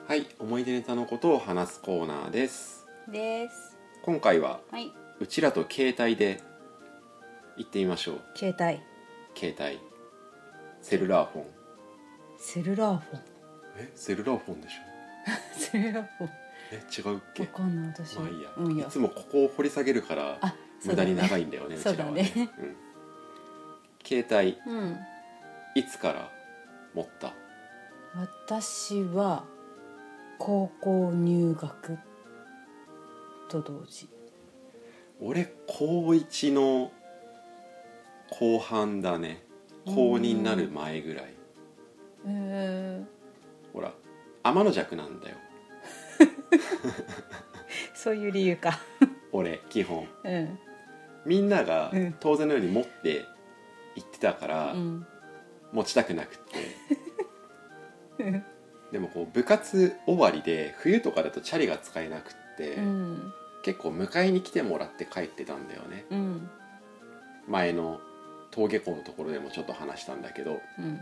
[0.07, 2.85] はい思い出ネタのことを話すコーナーです。
[3.11, 3.77] です。
[4.03, 4.91] 今回ははい。
[5.19, 6.41] うちらと携帯で
[7.57, 8.21] 行ってみましょう。
[8.35, 8.79] 携帯。
[9.35, 9.79] 携帯。
[10.81, 11.45] セルラーフォン。
[12.39, 13.21] セルラーフォン。
[13.77, 14.79] え cellular phone でしょ？
[15.59, 16.29] セルラーフォン。
[16.71, 17.43] え違うっけ？
[17.43, 18.17] わかんない私。
[18.17, 20.37] まあいいや,、うんいやいつもここを掘り下げるから。
[20.41, 22.21] あ無駄に長いんだよねそうだね。
[22.21, 22.75] うちらはね、うん、
[24.05, 24.25] 携
[24.65, 24.97] 帯うん
[25.75, 26.31] いつから
[26.93, 27.33] 持った？
[28.15, 29.43] 私は
[30.39, 31.97] 高校入学
[33.49, 34.07] と同時。
[35.21, 36.91] 俺高1の
[38.31, 39.43] 後半だね。
[39.85, 41.25] 高2になる前ぐらい。
[41.25, 41.29] へ
[42.27, 43.03] え
[43.73, 43.93] ほら
[44.43, 45.35] 天の弱なんだよ。
[47.93, 48.79] そういう理由か。
[49.31, 50.07] 俺基本。
[50.23, 50.59] うん
[51.29, 52.15] みんながうん。
[52.19, 53.25] 当然のように持って
[53.95, 55.05] 行ってたから、うん。
[55.71, 56.37] 持ちたくなくっ
[58.17, 58.43] て。
[58.91, 63.33] でもこう部活終わりで冬とかだとチャリが使えなくって、うん。
[63.61, 66.05] 結構迎えに来てもらって帰ってたんだよね。
[66.09, 66.49] うん。
[67.47, 68.01] 前の
[68.51, 70.59] 登下校のところでもちょっと話したんだけど。
[70.79, 70.99] うん。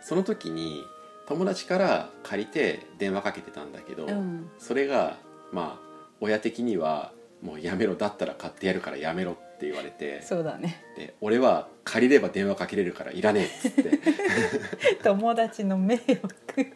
[0.00, 0.82] その時に
[1.26, 4.50] 友達から借りて電話かけてたんだけど、うん。
[4.58, 5.18] それが
[5.52, 5.86] まあ
[6.20, 10.84] 親的には「もうやめろだったら買ってやるからやめろ」って言われてそうだね。
[10.96, 14.00] で俺は借りれば電話かけれるからいらねえっつって。
[15.02, 16.72] 友達の迷惑。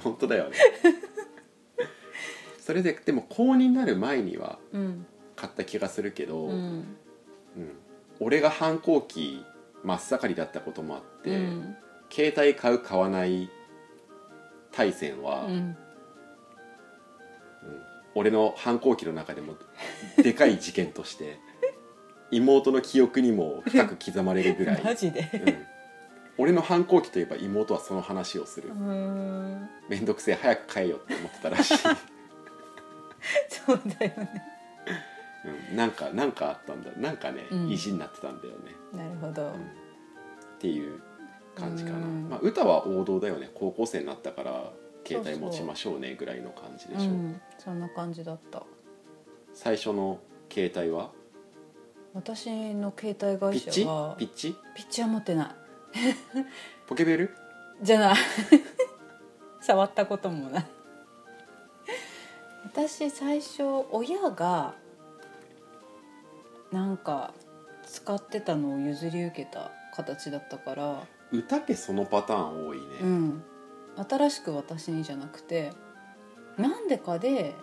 [0.02, 0.56] 本当だよね。
[2.60, 5.06] それででも高2になる前にはうん。
[5.36, 6.78] 買った気がするけど、ううん。
[6.80, 6.96] ん
[8.20, 9.44] 俺が反抗期
[9.84, 11.76] 真っ盛りだったこともあって、うん。
[12.10, 13.48] 携帯買う買わない
[14.72, 15.76] 対戦は、うんうん
[18.18, 19.54] 俺の反抗期の中でも
[20.16, 21.38] でかい事件として
[22.32, 25.20] 妹の記憶にも深く刻まれるぐらい、マジで？
[25.32, 25.66] うん、
[26.36, 28.70] 俺の反抗期といえば妹はその話をする。
[28.70, 29.68] うーん。
[29.88, 31.78] めんどくせえ早く帰えよって思ってたらしい、
[33.48, 34.42] そうだよね。
[35.70, 36.90] うん、なんかなんかあったんだ。
[36.96, 37.70] なんかね、うん。
[37.70, 38.74] 意地になってたんだよね。
[38.92, 39.50] なるほど、うん。
[39.52, 39.54] っ
[40.58, 41.00] ていう
[41.54, 42.28] 感じかな、うん。
[42.28, 43.48] まあ、歌は王道だよね。
[43.54, 44.70] 高校生になったから
[45.08, 47.12] 携帯持ちましょうねぐらいの感じでしょう。
[47.14, 48.62] ん、そんな感じだった。
[49.54, 50.20] 最初の
[50.52, 51.10] 携帯は？
[52.14, 54.54] 私の携帯会社はピッチ？
[54.74, 55.48] ピッチは持ってない。
[56.86, 57.34] ポケベル？
[57.82, 58.16] じゃない。
[59.62, 60.66] 触ったこともない。
[62.64, 64.74] 私最初親が
[66.70, 67.32] なんか
[67.86, 71.06] 使ってたのを譲り受けた形だったから。
[71.30, 73.44] 歌家そのパターン多いね、うん
[74.08, 75.72] 新しく私にじゃなくて
[76.56, 77.54] なんでかで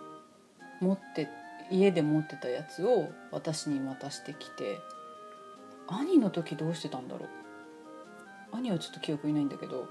[0.80, 1.28] 持って
[1.70, 4.78] 家で持ってたやつを私に渡してきて
[5.88, 7.28] 兄の時どうしてたんだろう。
[8.52, 9.88] 兄はちょっと記憶いないんだけど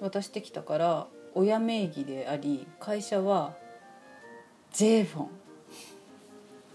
[0.00, 3.54] 渡してきたから親名義であり会社は
[4.72, 5.28] J フォン。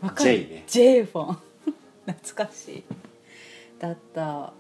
[0.02, 0.64] わかる？J ね。
[0.68, 1.38] J フォン。
[2.06, 2.84] 懐かしい。
[3.80, 4.54] だった。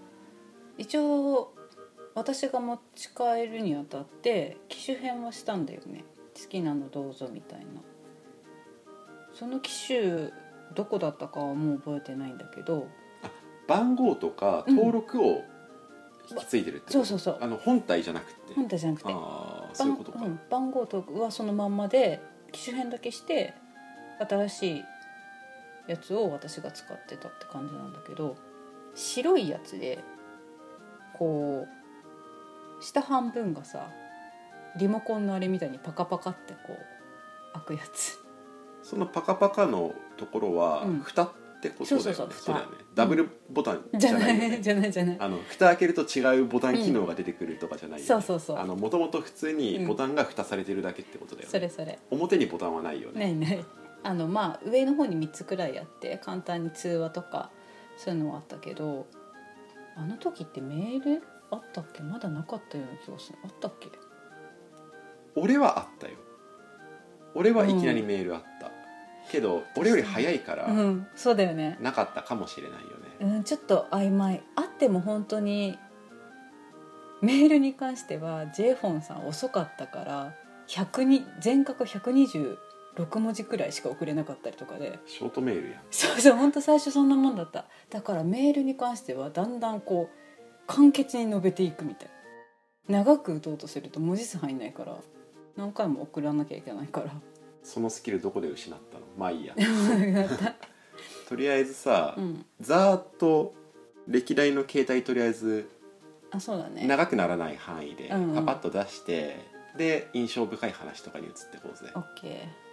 [0.78, 1.54] 一応
[2.15, 6.04] 私が持ち帰るにあたって機種変はしたんだよね。
[6.34, 7.65] 好きなのどうぞみたいな。
[9.34, 10.32] その機種
[10.73, 12.88] どこだったかはもう覚えてないんだけど。
[13.67, 15.41] 番号とか登録を
[16.30, 17.38] 引き継いでるってこと、そうそうそう。
[17.41, 18.54] あの本体じゃなくて。
[18.54, 19.13] 本体じゃなくて。
[19.13, 20.39] ああそういうことか、番うん。
[20.49, 23.54] 番号とはそのまんまで機種変だけして
[24.19, 24.84] 新しい
[25.88, 28.38] やつを私が使ってたって感じなんだけど。
[28.97, 29.99] 白いやつで
[31.17, 31.85] こう
[32.86, 33.89] 下半分がさ
[34.78, 36.78] リモコンのあれみたいにパカパカってこ
[37.54, 38.19] う開くやつ。
[38.84, 41.00] そのパカパカのところはうん。
[41.00, 41.30] 蓋っ
[41.62, 42.54] てことだよね、そうそうそう。
[42.54, 42.54] 蓋。
[42.54, 45.17] だよねダブルボタンじゃなじゃないよねいじゃないじゃない。
[45.19, 48.58] あの蓋開けると違うボタン機能が出てくるとかじゃないよね、そうそうそう。
[48.58, 51.98] あのもともと普通にボタンが蓋されてるだけってことだよね、それそれ。
[52.12, 53.19] 表にボタンはないよね。
[53.19, 53.65] ないない。
[54.04, 57.50] あのまあ上の方に3つくらいあって簡単に通話とか
[57.98, 59.08] そういうのはあったけど
[59.98, 62.01] あの時ってメールあったっけ？
[62.01, 63.39] まだなかったような気がする。
[63.43, 63.89] あったっけ？
[65.36, 66.13] 俺はあったよ。
[67.34, 68.71] 俺はいきなりメールあった、
[69.29, 71.08] けど俺より早いからうん。
[71.15, 71.77] そうだよね。
[71.81, 72.88] なかったかもしれないよ
[73.29, 74.41] ね、うんちょっと曖昧。
[74.55, 75.77] あっても本当に
[77.21, 80.34] メールに関しては j フォンさん遅かったから
[80.67, 82.58] 100に全角126
[83.19, 84.99] 文字くらいしか送れなかったりとかで。
[85.05, 85.81] ショートメールやん。
[85.91, 87.65] そうそう本当最初そんなもんだった。
[87.89, 90.25] だからメールに関してはだんだんこう
[90.67, 92.10] 簡潔に述べていくみたい。
[92.88, 94.95] 長く打とうとすると文字数入んないから。
[95.56, 97.12] 何回も送らなきゃいけないから。
[97.63, 99.06] そのスキルどこで失ったの？
[99.17, 99.56] まあいいや。
[101.28, 102.45] とりあえずさ、うん。
[102.62, 103.54] ざーっと
[104.08, 105.69] 歴代の携帯とりあえず
[106.32, 106.86] あそうだね。
[106.86, 108.36] 長くならない範囲でうんうん。
[108.45, 109.38] パパッと出して、
[109.78, 111.91] で印象深い話とかに移っていこうぜ。
[111.95, 112.65] OK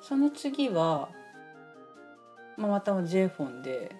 [0.00, 1.08] その次は、
[2.56, 3.96] まあ、また J フォンで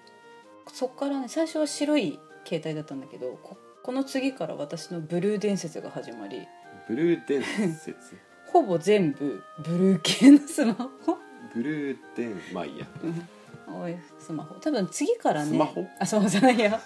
[0.72, 6.46] そっからね最初は白い携帯だったんだけどここの次から私のブルー伝説が始まり
[6.88, 8.16] ブルー伝説？
[8.46, 10.90] ほぼ全部ブルー系のスマホ。
[11.54, 12.86] ブルー伝まあいいや。
[13.70, 14.54] おいスマホ。
[14.56, 15.86] 多分次からねスマホ？
[15.98, 16.80] あそうじゃないや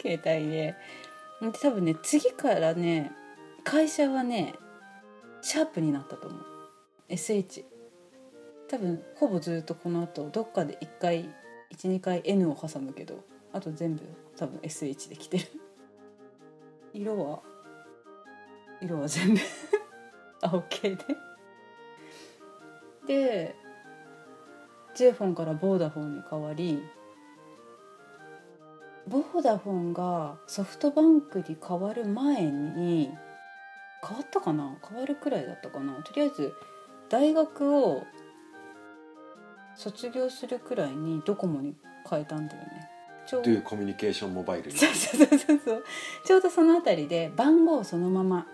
[0.00, 0.76] 携帯で。
[1.42, 3.10] で多分ね次からね
[3.64, 4.54] 会社はね
[5.42, 6.44] シャープになったと思う。
[7.08, 7.64] SH
[8.68, 11.28] 多分ほぼずっとこの後どっかで1回
[11.76, 14.02] 12回 N を挟むけどあと全部
[14.40, 15.44] 多分 SH で来てる。
[16.94, 17.40] 色は
[18.80, 19.40] 色は全部
[20.40, 21.04] 青系で。
[23.06, 23.54] で
[24.94, 26.82] J フォンからボーダフォンに変わり
[29.06, 33.10] ボーダフォンがソフトバンクに変わる前に
[34.06, 34.78] 変わったかな？
[34.88, 36.02] 変わるくらいだったかな？
[36.02, 36.54] とりあえず
[37.10, 38.04] 大学を
[39.76, 41.76] 卒業するくらいにドコモに
[42.08, 42.88] 変えたんだよね。
[43.30, 45.84] ちょうドゥコミュニケーションモバイルにそうそうそうそうそう。
[46.24, 48.48] ちょうどそのあたりで番号をそのまま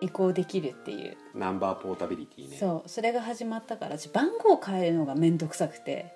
[0.00, 1.16] 移行できるっていう。
[1.32, 2.56] ナンバーポータビリティね。
[2.56, 2.88] そう。
[2.88, 6.12] それが始まったから私番号を変えるのが面倒くさくて。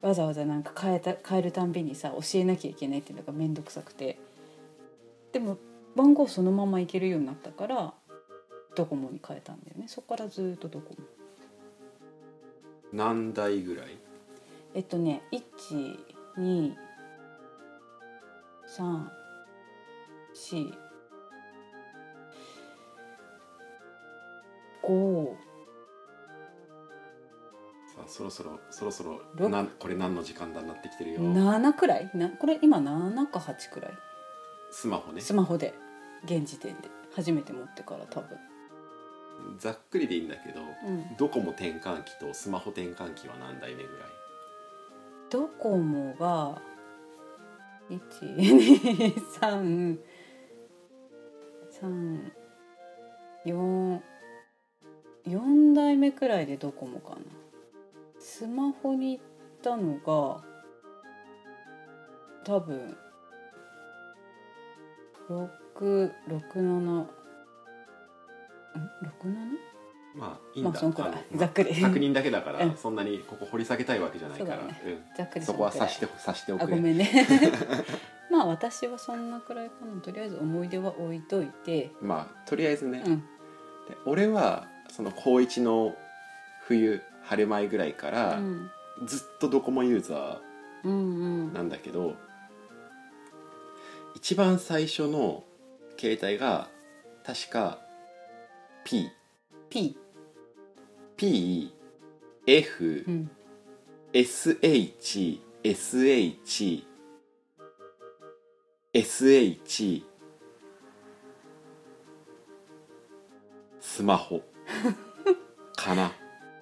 [0.00, 4.18] わざわざなんか変えた変えるたんびにさ教えなきゃいけないっていうのが面倒くさくて。
[5.32, 5.58] でも
[5.94, 7.94] 番号そのままいけるようになったから
[8.74, 9.84] ドコモに変えたんだよね。
[9.86, 11.04] そこからずっとドコモ。
[12.92, 13.96] 何台ぐらい？
[14.74, 15.22] えっとね
[16.38, 16.66] 123
[20.34, 20.72] 4
[24.82, 25.34] 5
[28.06, 31.20] そろそろそろそろろなんこれ何の時間だになってきてるよ。
[31.20, 32.10] 7くらい？
[32.14, 33.92] なこれ今7か8くらい？
[34.70, 35.20] スマホね。
[35.20, 35.74] スマホで
[36.24, 36.88] 現時点で。
[37.14, 38.38] 初めて持ってから多分。
[39.58, 41.16] ざっくりでいいんだけど、うん。
[41.18, 44.08] ドコモ転換機とスマホ転換機は何台目ぐらい？
[45.30, 46.62] ドコモが
[47.90, 49.98] 123
[51.80, 52.32] 3
[53.44, 54.00] 4
[55.26, 57.16] 4代目くらいでドコモかな
[58.18, 59.24] スマホに行っ
[59.62, 60.42] たのが
[62.44, 62.96] 多分
[65.28, 67.06] 667ん
[69.02, 69.58] ？67?
[70.18, 71.12] まあいいんだ、まあそんくらい。
[71.36, 71.74] ざっくり。
[71.74, 72.76] 確認だけだから、うん。
[72.76, 74.58] そんなにここ掘り下げたいわけじゃないから。
[75.16, 77.08] ざっくりそこは察して察しておくあごめんね。
[78.30, 80.00] まあ私はそんなくらいかな。
[80.00, 81.92] とりあえず思い出は置いといて。
[82.00, 83.20] まあとりあえずね、うん。
[83.20, 83.24] で
[84.04, 85.94] 俺はその高一の
[86.62, 88.70] 冬春前ぐらいから、うん。
[89.04, 92.16] ずっとドコモユーザーなんだけど
[94.14, 95.44] 一番最初の
[95.98, 96.68] 携帯が
[97.24, 97.78] 確か
[98.84, 99.08] P
[99.70, 99.96] P
[101.18, 101.70] P
[102.46, 103.30] F うん
[104.14, 106.82] SH SH
[108.94, 110.02] SH
[113.80, 114.42] スマホ
[115.76, 116.12] かな。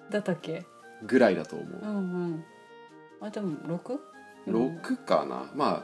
[0.09, 0.65] だったっけ？
[1.05, 1.79] ぐらいだと思う。
[1.81, 1.99] うんう
[2.35, 2.45] ん。
[3.21, 3.99] あでも 6?
[4.47, 5.51] 6かな。
[5.55, 5.83] まあ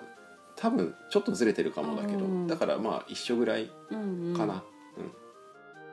[0.55, 2.25] 多分ちょっとずれてるかもだけど。
[2.25, 4.35] うんだからまあ一緒ぐらいうんうん。
[4.37, 4.63] かな、
[4.97, 5.11] うん。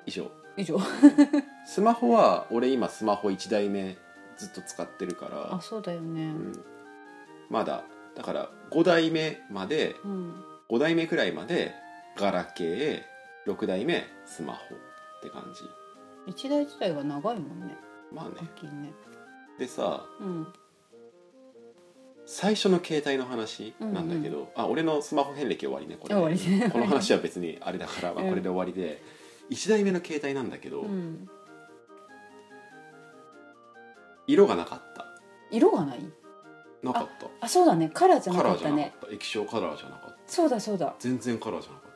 [0.06, 0.78] 以上以上。
[1.66, 3.96] スマホは俺今スマホ1台目
[4.36, 5.54] ずっと使ってるから。
[5.54, 6.24] あそうだよね。
[6.24, 6.64] うん、
[7.48, 7.84] まだ
[8.16, 10.44] だから5代目までうん。
[10.68, 11.74] 5代目くらいまで
[12.16, 13.02] ガラケー
[13.46, 15.62] 6代目スマホって感じ。
[16.26, 17.76] 一台自体が長いもんね。
[18.12, 18.48] まあね。
[18.80, 18.92] ね。
[19.58, 20.46] でさうん。
[22.26, 26.14] 最初の携帯の話なんだけど、あ俺のスマホ遍歴終わりねこれ。
[26.14, 26.70] 終わりね。
[26.70, 28.28] この話は別にあれだから、まあ、うん。
[28.30, 29.02] これで終わりで、
[29.50, 31.28] 1代目の携帯なんだけど、うん。
[34.26, 35.06] 色がなかった。
[35.50, 35.98] 色がない？
[36.82, 37.26] なかった。
[37.40, 37.90] あそうだね。
[37.92, 39.14] カラーじゃなカラーじゃかったねなかった。
[39.14, 40.16] 液晶カラーじゃなかった。
[40.26, 40.94] そうだそうだ。
[40.98, 41.90] 全然カラーじゃなかっ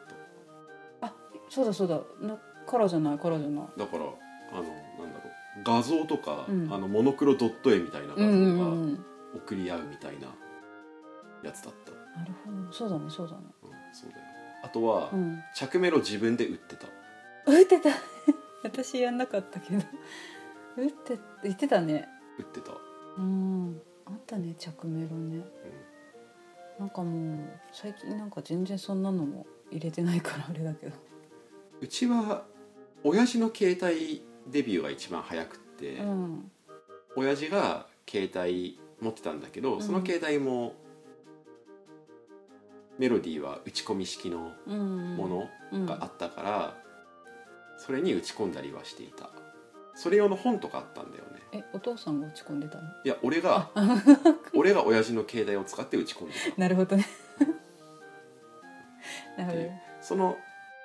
[1.00, 1.06] た。
[1.06, 1.14] あ
[1.48, 2.00] そうだそうだ。
[2.26, 2.36] な
[2.66, 3.18] カラーじゃない？
[3.18, 3.64] カラーじゃない？
[3.78, 4.74] だからあのなんだ
[5.22, 5.62] ろう。
[5.64, 6.72] 画像とか、うん。
[6.72, 9.04] あのモノクロドット絵みたいな画像うんうんうがんうん。
[9.36, 10.28] 送り合うみたいな
[11.44, 12.72] やつだった、なるほど。
[12.72, 13.40] そうだねそうだね。
[13.62, 14.22] うん、そうだよ。
[14.64, 15.40] あとは、うん。
[15.54, 16.86] 着メロ自分で売ってた
[17.46, 17.90] 打ってた。
[18.62, 19.82] 私やんなかったけど。
[20.76, 22.08] 打って言ってたね。
[22.38, 22.72] 売ってた、
[23.18, 23.80] うん。
[24.06, 25.44] あったね着メロね。
[26.78, 27.38] なんかもう
[27.72, 30.96] 最近なんか全然そんなのも入れてないからあれだけど。
[31.80, 32.46] うちは
[33.04, 36.50] 親父の携帯デビューが一番早くって、うん。
[37.16, 39.82] 親父が携帯持ってたんだけど、ん。
[39.82, 40.74] その携帯も
[42.98, 45.48] メロディーは打ち込み式のうんもの。
[45.72, 45.83] うん
[47.84, 49.30] それに打ち込んだりはしていた。
[49.94, 51.40] それ用の本とかあったんだよね。
[51.52, 52.82] えお父さんが打ち込んでたの？
[53.04, 53.70] いや俺が
[54.54, 57.06] 俺が親父の携帯を使って打ち込んでた なるほどね。
[59.36, 59.58] なるほど。
[59.58, 60.36] でその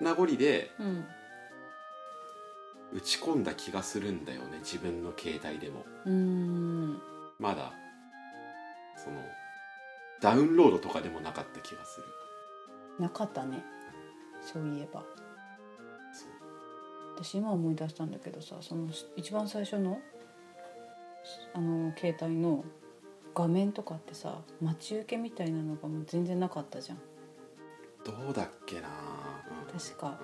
[0.02, 1.06] 名残でうん。
[2.92, 5.86] 打ち込んだ気がするんだよね自分の携帯でも。
[7.38, 7.72] まだ
[8.98, 9.22] その
[10.20, 12.06] ダウンロードとかでもなかった気がする。
[13.00, 13.64] なかったね。
[14.42, 15.04] そういえば
[17.22, 20.00] 私今思い出したんだけどさその一番最初の
[21.54, 22.64] あの携帯の
[23.36, 26.98] 画面とかってさ待ち受けみたいなのがもう全然なかったじゃん。
[28.06, 28.88] どうだっけな、
[29.68, 29.80] うん。
[29.80, 30.20] 確か。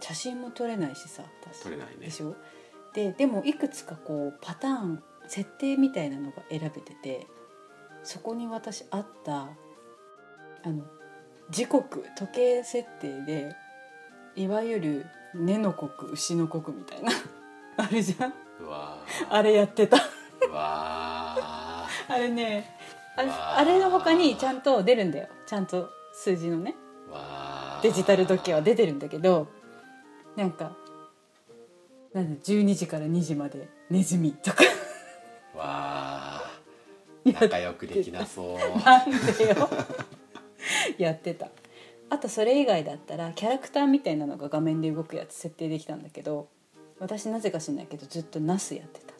[0.00, 1.62] 写真も撮れないしさ私。
[1.62, 2.06] 撮れないね。
[2.06, 2.36] でしょ？
[2.92, 7.26] ででもいくつかこうパターン設定みたいなのが選べてて
[8.02, 9.48] そこに私あった
[10.64, 10.84] あの
[11.50, 13.54] 時刻時計設定で
[14.36, 17.12] いわゆる根の刻牛の刻みたいな。
[17.76, 18.34] あるじゃん。
[19.28, 19.98] あれやってた。
[20.52, 22.76] あれね。
[23.16, 25.28] ああれの他にちゃんと出るんだよ。
[25.46, 26.74] ちゃんと数字のね。
[27.82, 29.46] デジタル時計は出てるんだけど
[30.36, 30.74] なんか
[32.14, 34.64] なんだ12時から2時までネズミとか。
[35.54, 36.42] わ
[37.24, 38.78] やー仲良くできなそう。
[38.84, 39.68] なんでよ。
[40.98, 41.48] やってた
[42.10, 46.48] あとそれ以外だったらキャラクターみたいなのが画面で動くやつ設定できたんだけど
[47.00, 49.14] 私なぜか知んないけどずっとナスやってた。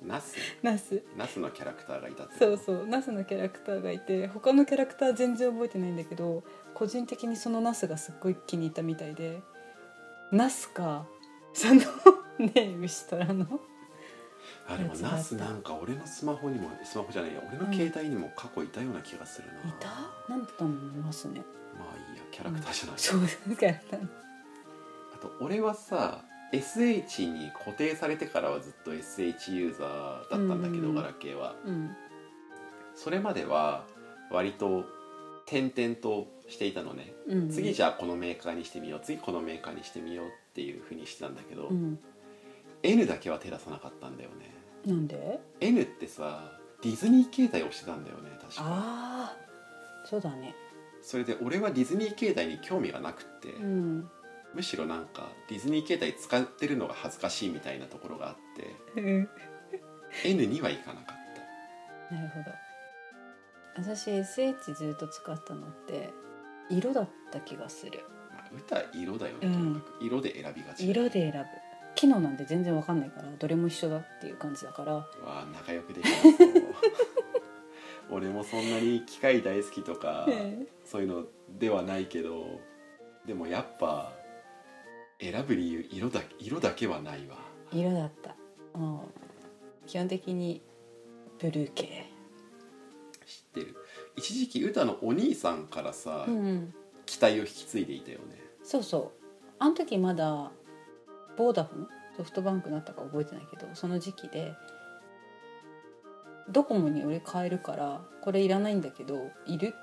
[0.00, 0.36] ナス？
[0.62, 1.02] ナス。
[1.16, 2.86] ナスのキャラクターがいたってそうそう。
[2.86, 9.40] ナスのキャラクターがいて他のキャラクター全然覚えてないんだけど個人的にそのナスがすっごい気に入ったみたいで
[10.30, 11.06] ナスか
[11.52, 11.80] その
[12.38, 13.60] ねえ牛虎の？
[14.68, 19.88] あでもナスなんか俺のスマホにもスマホじゃないや俺の携帯にも過去いたような気がするな、いた？
[20.32, 21.40] なんだと思いますね。
[21.78, 23.98] まあいいやキャラクターじゃない、そうですか
[25.14, 31.56] あと俺はさ SH に固定されてからはずっと SH ユーザーだったんだけど、うんうんガラケーは。
[31.64, 31.90] うん。
[32.94, 33.84] それまでは
[34.30, 34.84] 割と
[35.46, 37.50] 点々としていたのね、うん。
[37.50, 41.98] 次じゃあこのメーカーにしてみよう次このメーカーにしてみようっていうふうにしてたんだけど、うん
[42.82, 44.54] N だけは手出さなかったんだよね。
[44.86, 48.62] なんで？N ってさディズニー携帯をしてたんだよね確か。
[48.62, 49.36] ああ
[50.06, 50.54] そうだね。
[51.02, 54.10] それで俺はディズニー携帯に興味がなくって、うん。
[54.54, 59.28] むしろなんかディズニー携帯使ってるのが恥ずかしいみたいなところがあってなる
[60.24, 62.16] N にはいかなかった。
[62.16, 62.68] ほど。
[63.76, 66.10] 私 SH ずっと使ったのって
[66.70, 68.00] 色だった気がする。
[68.32, 70.04] まあ、歌色だよね、うんとにかく。
[70.04, 71.67] 色で選びがち色で選ぶ
[71.98, 74.94] 機能なんて全然わかんないからどれも一緒だっていう感じだから。
[74.94, 76.34] わあ仲良くできなそう。
[78.14, 80.28] 俺もそんなに機械大好きとか
[80.84, 81.26] そういうの
[81.58, 82.60] ではないけど
[83.26, 84.12] でもやっぱ
[85.20, 87.36] 選ぶ理由色だ色だけはないわ。
[87.72, 88.36] 色だった。
[88.74, 89.00] うん
[89.84, 90.62] 基本的に
[91.40, 92.06] ブルー系。
[93.26, 93.76] 知ってる。
[94.14, 96.72] 一時期歌のお兄さんからさ、うん
[97.06, 98.40] 期待を引き継いでいたよね。
[98.62, 99.24] そうそう。
[99.58, 100.52] あの時まだ
[101.38, 104.54] ボーダフォンソフトバンクだったか覚えてないけどその時期で
[106.50, 109.78] ドコモに俺買えるからこれいらないんだけどいるって。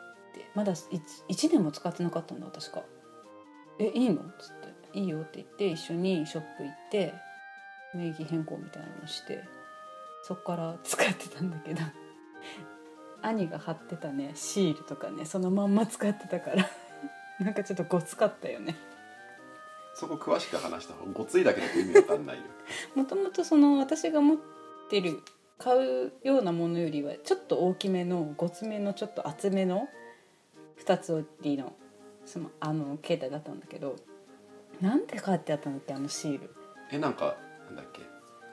[0.53, 0.99] まだ 1,
[1.29, 2.83] 1年も使ってなかったんだ確か
[3.79, 4.55] 「えいいの?」っつっ
[4.91, 7.13] て「いいよ」って言って一緒にショップ行って
[7.93, 9.43] 名義変更みたいなのして
[10.23, 11.81] そっから使ってたんだけど
[13.21, 16.69] 兄が貼ってたねシールとかねそのまんま使ってたから。
[17.39, 18.75] なんかちょっとごつかったよね。
[19.95, 22.43] そこ詳しく話した方がごついだけだと意味わかんないよ。
[22.95, 24.37] もともとその私が持っ
[24.89, 25.21] てる
[25.57, 29.87] 買うようなものよりはちょっと大きめのごつめのちょっと厚めの
[30.79, 31.73] 2つ折りの
[32.25, 33.95] そのあの携帯だったんだけど
[34.81, 36.53] なんて書いてあったんだっけあのシール。
[36.91, 37.37] えなんか
[37.67, 38.01] なんだっけ？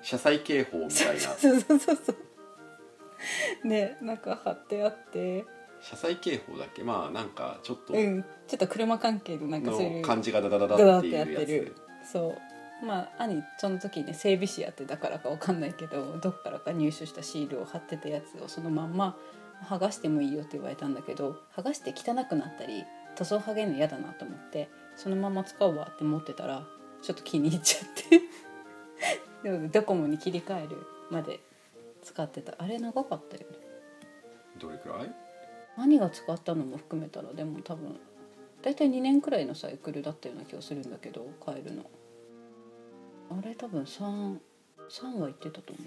[0.03, 1.21] 車載警報みたいな。
[1.21, 3.69] そうそうそうそう。
[3.69, 5.45] でなんか貼ってあって
[5.83, 11.75] 車載警報だっけまあなんかちょっとうんちょっと車関係のなんかそういうの漢字がダダダダってややってる。
[12.05, 12.37] つそ
[12.83, 12.87] う。
[12.87, 19.17] まあ兄その時ね整備士やってたからかわかんないけどどっからか入手したシールを貼ってたやつをそのまんま
[19.69, 26.67] 剥がしてもいいよって言われたんだけど剥がして汚くなったり塗装剥げるの嫌だなと思ってそのまま使うわって持ってたら
[27.03, 28.23] ちょっと気に入っちゃって。
[29.43, 30.77] でもドコモに切り替える
[31.11, 31.41] まで
[32.03, 32.55] 使ってた。
[32.59, 33.59] あれ長かったよね。
[34.59, 35.13] どれくらい？
[35.77, 37.99] 兄が使ったのも含めたらでも多分
[38.63, 41.83] 大体2年くらいのサイクルだったような気がするんだけど変えるの。
[43.31, 44.39] あれ多分33
[45.19, 45.87] は言ってたと思う。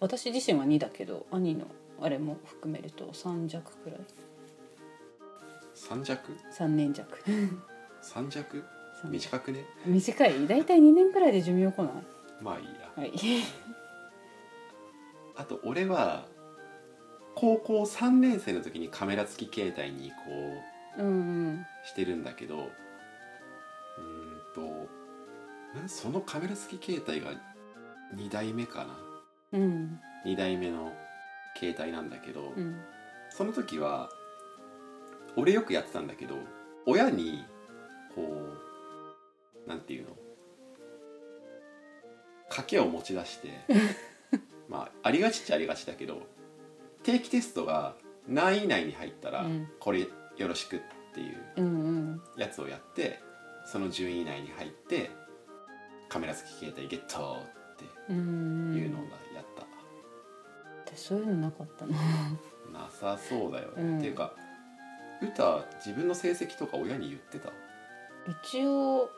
[0.00, 1.66] 私自身は2だけど兄の
[2.02, 4.00] あれも含めると3弱くらい。
[5.74, 7.06] 三弱？3年 弱。
[8.02, 8.64] 三弱？
[9.04, 9.64] 短くね？
[9.86, 10.46] 短い？
[10.46, 11.92] 大体2年くらいで寿命来ない？
[12.42, 12.92] まあいいや。
[12.96, 13.12] はい。
[15.36, 16.26] あと俺は
[17.34, 20.62] 高校3年生の時にカメラ付き携帯にこ
[20.98, 21.10] ううんう
[21.52, 24.60] んしてるんだけどうーんと
[25.80, 27.32] んそのカメラ付き携帯が
[28.16, 29.58] 2代目かな？
[29.58, 30.00] うん。
[30.24, 30.92] 2代目の
[31.58, 32.80] 携帯なんだけど、うん。
[33.30, 34.08] その時は
[35.36, 36.36] 俺よくやってたんだけど
[36.86, 37.44] 親に
[38.14, 38.22] こ
[39.66, 40.16] うなんていうの？
[42.50, 43.48] 賭けを持ち出して
[44.68, 46.22] まあありがちっちゃありがちだけど
[47.04, 47.94] 定期テストが
[48.26, 49.68] 何位以内に入ったらうん。
[49.78, 50.08] これよ
[50.48, 50.80] ろしくっ
[51.14, 53.20] ていうやつをやって
[53.66, 55.10] その順位以内に入って
[56.08, 57.38] カメラ付き携帯ゲット
[57.74, 59.02] ってうんいうのを
[59.34, 61.96] やった、でそういうのなかったな。
[62.72, 63.98] なさそうだよね、うん。
[63.98, 64.34] っていうか
[65.22, 67.50] 歌自分の成績とか親に言ってた？
[68.42, 69.08] 一応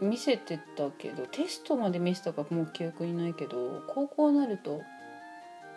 [0.00, 4.82] 見せてたけどテストまで見せたかもう記憶にないけど高校になると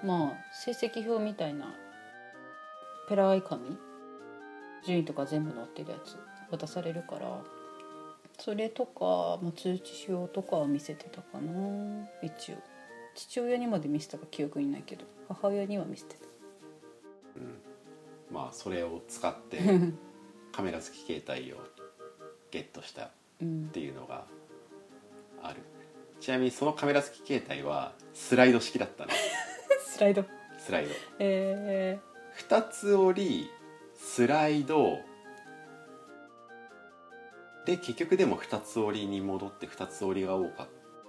[0.05, 1.73] まあ成績表みたいな
[3.09, 3.77] ペライ紙
[4.85, 6.17] 順位とか全部載ってるやつ
[6.51, 7.41] 渡されるから
[8.39, 12.05] それとか、まあ、通知表とかは見せてたかな。
[12.21, 12.55] 一応。
[13.15, 16.25] 父親にまで見せたか記憶にないけど母親には見せてた。
[18.29, 19.59] まあそれを使って
[20.51, 21.57] カメラ付き携帯を
[22.51, 23.69] ゲットしたっうん。
[23.69, 24.25] ていうのが
[25.41, 25.61] ある。
[26.19, 29.13] ちなみにそのカメラ付き携帯はスライド式だったね
[29.95, 30.25] スライド。
[30.57, 30.91] スライド。
[31.19, 31.97] え
[32.33, 33.49] 二つ折り
[33.95, 34.99] スライド。
[37.65, 40.67] で結局でも二つ折りに戻って二つ折りが多かっ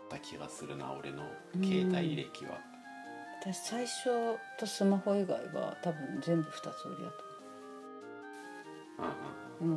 [0.09, 1.25] た気がするな俺の
[1.55, 2.61] 携帯履歴は、
[3.41, 7.25] 私最初とスマホ以外は多分全部二つ折りだと
[9.61, 9.65] う。
[9.67, 9.77] んうん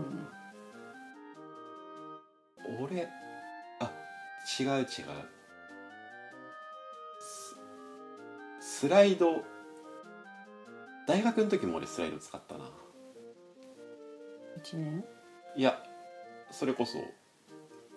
[2.64, 2.86] 思ううん。
[2.86, 3.10] 俺
[3.80, 3.91] あ
[4.60, 4.86] 違う違う
[8.80, 9.44] ススライド。
[11.06, 12.64] 大学の時も俺スライド使ったな。
[14.64, 15.04] 1年？
[15.58, 15.84] いや
[16.50, 16.98] それこそ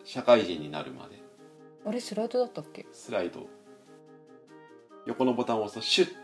[0.03, 1.23] 社会人になるまで。
[1.87, 2.85] あれスライドだったっけ？
[2.93, 3.47] スライド。
[5.07, 6.17] 横のボタンを押すとシュッて。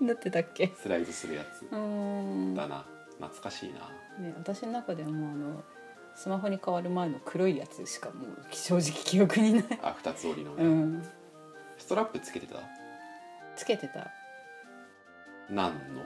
[0.06, 0.72] なってたっけ？
[0.82, 1.68] スライドするやつ。
[1.70, 1.76] だ
[2.66, 2.86] な。
[3.18, 3.80] 懐かしいな。
[4.26, 5.64] ね、私の中ではもうあの
[6.16, 11.08] スマホに変わる前の黒いやつしかもう正直記憶にない、あ二つ折りのね、うん、
[11.76, 12.56] ストラップつけてた？
[13.60, 14.10] つけてた？
[15.50, 16.02] 何の？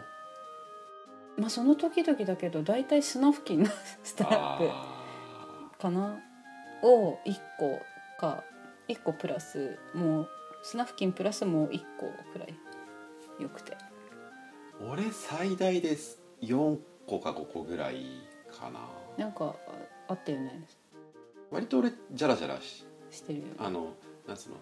[1.37, 3.71] まあその時々だけど大体砂付近の
[4.03, 6.19] ストラップあかな？
[6.83, 7.81] を1個
[8.21, 8.43] か
[8.89, 10.29] 1個プラスもう
[10.65, 12.55] 砂付近プラスもう1個くらい
[13.41, 13.73] よくて。
[13.73, 16.77] ー俺最大です4
[17.07, 18.05] 個か5個ぐらい
[18.51, 18.81] かな。
[19.17, 19.55] なんか
[20.09, 20.65] ああったよね。
[21.53, 23.53] 割と俺ジャラジャラししてるよね。
[23.59, 23.95] あの
[24.27, 24.57] なんつうの？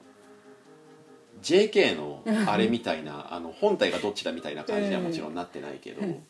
[1.41, 6.27] JK のあれみたいな あの本体がどっちだみたいな感じにはもちろんなってないけど、うん。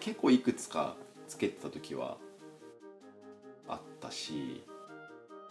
[0.00, 0.96] 結構いくつか
[1.28, 2.16] つけてた時は
[3.68, 4.62] あったし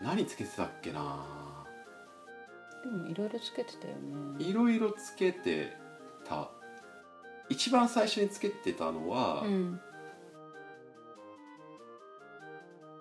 [0.01, 1.25] 何つけてたっけな？
[2.83, 4.43] でもいろいろつけてたよね。
[4.43, 5.73] いろいろつけて
[6.25, 6.49] た。
[7.49, 9.81] 一番最初につけてたのは、うん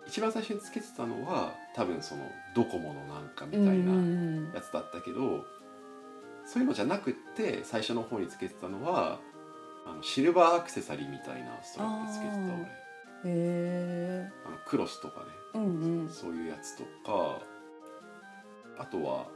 [0.08, 2.22] 一番最初につけてたのは多分その
[2.54, 4.54] ドコモのなんかみたいうんうんうなん。
[4.54, 5.44] やつだったけど、
[6.46, 9.20] そういうのじゃなくって最初の方につけてたのは
[9.86, 12.58] あのシルバーアクセサリーみたいなストラップつけてた俺へ
[13.26, 15.26] えあのクロスとかね。
[15.54, 16.08] うんうん。
[16.08, 17.40] そういうやつとか
[18.78, 19.26] あとは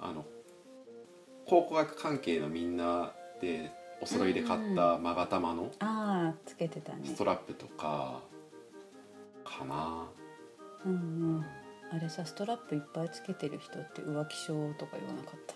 [0.00, 0.24] あの
[1.46, 7.00] 考古学関係のみんなでお揃いで買った勾玉のああつけてたね。
[7.04, 8.20] ストラップとか
[9.58, 10.08] かな、
[10.84, 10.96] うんう
[11.40, 11.44] ん。
[11.92, 15.54] あれさストラップいっぱいつけてる人って浮気症とか言わなかった？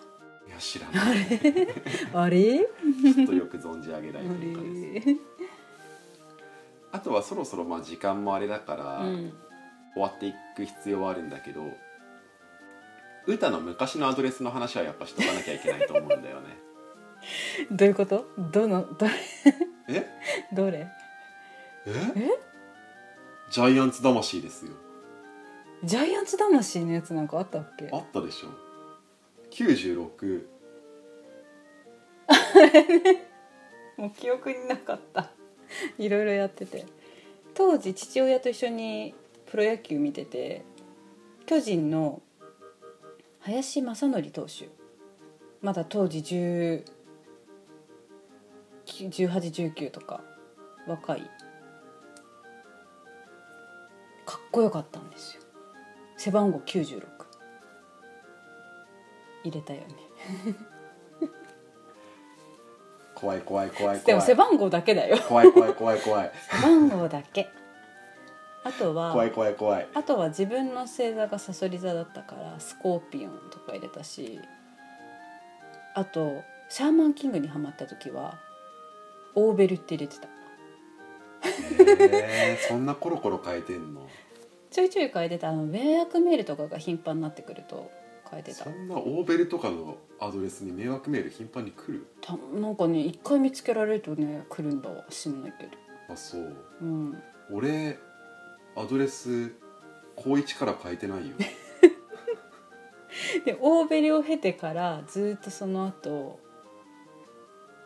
[0.49, 1.27] いや知らない。
[2.15, 2.59] あれ？
[2.59, 5.09] ちょっとよく存じ上げないあというかです。
[5.09, 5.17] れ？
[6.93, 9.33] あとはそろそろまあ時間もあれだから、うん
[9.95, 11.63] 終わっていく必要はあるんだけど
[13.27, 16.59] 歌の昔のアドレスの話はやっぱしとかなきゃいけないと思うんだよね。
[17.73, 18.27] どういうこと？
[18.53, 19.13] どのどれ？
[19.89, 20.07] え？
[20.53, 20.87] どれ？
[21.87, 21.93] え？
[22.15, 22.29] え？
[23.51, 24.73] ジャイアンツ魂ですよ。
[25.85, 27.89] ジャイアンツ魂のやつなんかあったっけ？
[27.93, 28.49] あったでしょ。
[29.51, 30.45] 96
[33.97, 35.31] もう記憶になかった。
[35.99, 36.87] いろいろやってて。
[37.55, 39.15] 当時父親と一緒に
[39.47, 40.63] プロ野球見てて
[41.47, 42.21] 巨人の
[43.41, 44.69] 林正則投手。
[45.63, 46.85] まだ当時10
[48.87, 50.23] 1819とか
[50.87, 51.31] 若い
[54.57, 55.43] こよかったんですよ。
[56.17, 57.03] 背番号96
[59.45, 59.87] 入れたよね。
[63.15, 65.19] 怖い怖い怖いでも背番号だけだよ。
[65.29, 66.33] 怖い怖い怖い怖い。
[66.51, 67.51] 背番号だけ。
[68.65, 69.89] あとは怖い怖い怖い。
[69.93, 74.41] あとは自分の星座がさそり座だったからスコーピオンとか入れたし
[75.95, 78.39] あとシャーマンキングにハマった時は
[79.35, 80.29] オーベルって入れてた。
[81.43, 84.09] えー、そんなコロコロ変えてんの？
[84.77, 87.91] ちょいちょい変えてたあの迷惑メールとかが頻繁になってくると
[88.31, 88.65] 変えてた。
[88.65, 92.07] そんなオーベルとかのアドレスに迷惑メール頻繁に来る？
[92.21, 95.71] たなんかね一回見つけられるとね来るんだわ知んないけど。
[96.13, 96.55] あそう。
[96.83, 97.19] うん。
[97.51, 97.99] 俺
[98.77, 99.51] アドレス
[100.15, 101.35] 高一から変えてないよ。
[103.47, 106.39] でオーベルを経てからずっとその後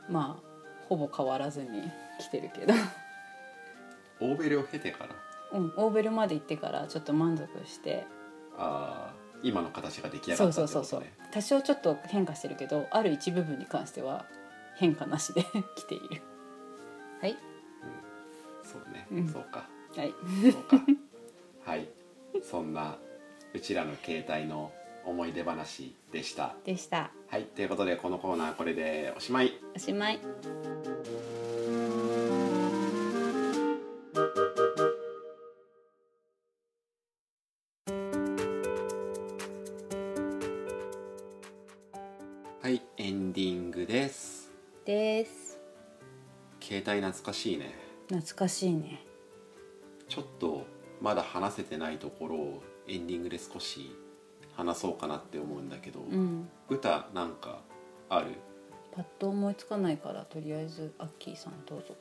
[0.08, 1.68] まあほぼ変わらずに
[2.18, 2.74] 来てるけど。
[4.22, 5.14] オーベルを経てから？
[5.52, 8.06] うん、オーベルまで行ってからちょっと満足して。
[8.56, 14.26] ああ今の形が出来上がったってそうそうそう多少ちょっと変化してるけどある一部分に関しては
[14.76, 15.42] 変化なしで
[15.76, 16.22] 来ている。
[17.20, 17.36] はい。
[18.62, 19.28] そうね、うん。
[19.28, 19.68] そうか。
[19.96, 20.14] はい。
[20.52, 20.80] そうか。
[21.64, 21.88] はい。
[22.42, 22.96] そんな
[23.52, 24.72] うちらの携帯の
[25.04, 26.54] 思い出話でした。
[26.64, 27.10] でした。
[27.28, 27.44] はい。
[27.44, 29.52] ということでこのコーナーこれでおしまい。
[29.74, 30.20] おしまい
[43.02, 44.50] エンディングです。
[44.84, 45.58] です。
[46.60, 47.74] 携帯懐かしいね。
[48.10, 49.02] 懐かしいね。
[50.06, 50.66] ちょっと
[51.00, 53.96] まだ話せてないところをエンディングで少し
[54.54, 56.46] 話そうかなって思うんだけど、うん。
[56.68, 57.62] 歌なんか
[58.10, 58.32] ある？
[58.92, 61.94] パッと思いつかないからとりあえずアッキーさんどうぞ。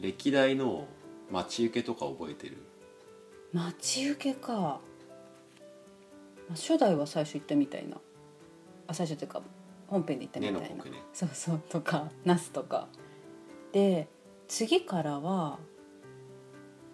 [0.00, 0.86] 歴代の
[1.30, 2.56] 待ち受けとか覚えてる？
[3.52, 4.80] 待ち受けか、まあ、
[6.52, 7.98] 初代は最初言ったみたいな。
[8.86, 9.42] あ最初っていうか
[9.88, 11.60] 本編で言ったみたいな、ねそうそう。
[11.68, 12.88] とかナスとか。
[13.72, 14.08] で
[14.46, 15.58] 次からは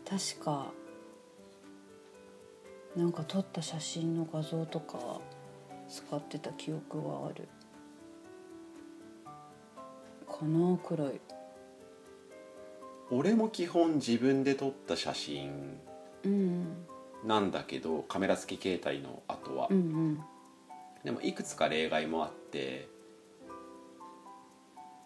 [0.08, 0.72] 確か
[2.96, 5.20] なんか撮った写真の画像とか
[5.88, 7.48] 使ってた記憶はある。
[10.26, 11.20] かなくらい。
[13.10, 15.78] 俺も基本自分で撮った写真
[16.24, 16.86] うん。
[17.24, 20.20] なんだけどカメラ付き携帯の後は、うんうん。
[21.04, 22.88] でもいくつか例外もあって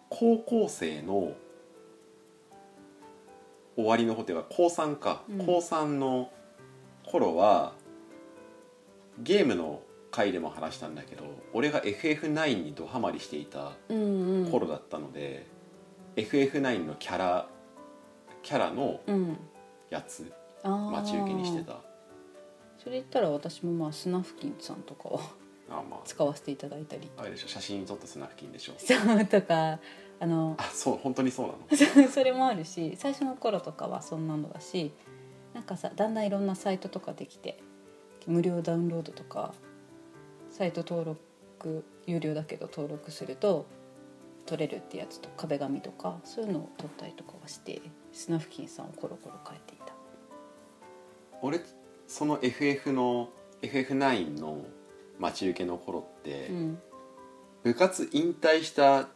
[0.09, 1.33] 高校生の
[3.75, 5.45] 終わりの方っていうか高3か、うん。
[5.45, 6.31] 高3の
[7.05, 7.73] 頃は
[9.19, 9.81] ゲームの
[10.11, 11.23] 回でも話したんだけど
[11.53, 14.51] 俺が FF9 にドハマりしていたうんうん。
[14.51, 15.47] 頃だったので、
[16.15, 17.47] FF9 のキャラ
[18.43, 19.37] キャラのうん。
[19.89, 20.31] やつ
[20.63, 20.89] あー。
[20.91, 21.81] 待ち受けにしてた。
[22.77, 25.19] それ言ったら私もまあスナフキンさんとかは
[26.05, 27.09] 使わせていただいたり。
[27.17, 28.73] ああれでしょ写真に撮ったスナフキンでしょ。
[28.77, 29.79] そうとか
[30.19, 31.53] あのあそう本当にそうな
[32.03, 32.07] の？
[32.11, 34.91] それもあるし最初の頃とかはそんなのだし
[35.53, 37.57] なんかさだんだんいろんなサイトとかできて
[38.27, 39.53] 無料ダウンロードとか
[40.49, 43.65] サイト登録有料だけど登録すると
[44.45, 49.93] 撮れるってやつと壁紙とかそういうのを撮ったりとかはしてスナフキンさんをコロコロ変えていた。
[51.41, 51.61] 俺
[52.07, 53.29] その FF の
[53.61, 54.57] FF9 の
[55.19, 56.79] 待ち受けの頃って、うん。
[57.63, 59.09] 部活引退した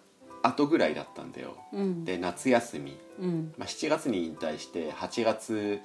[0.44, 1.58] 後ぐらいだったんだよ。
[1.72, 2.06] うん。
[2.06, 3.54] で夏休み、うん。
[3.58, 5.80] まあ、7月に引退して8月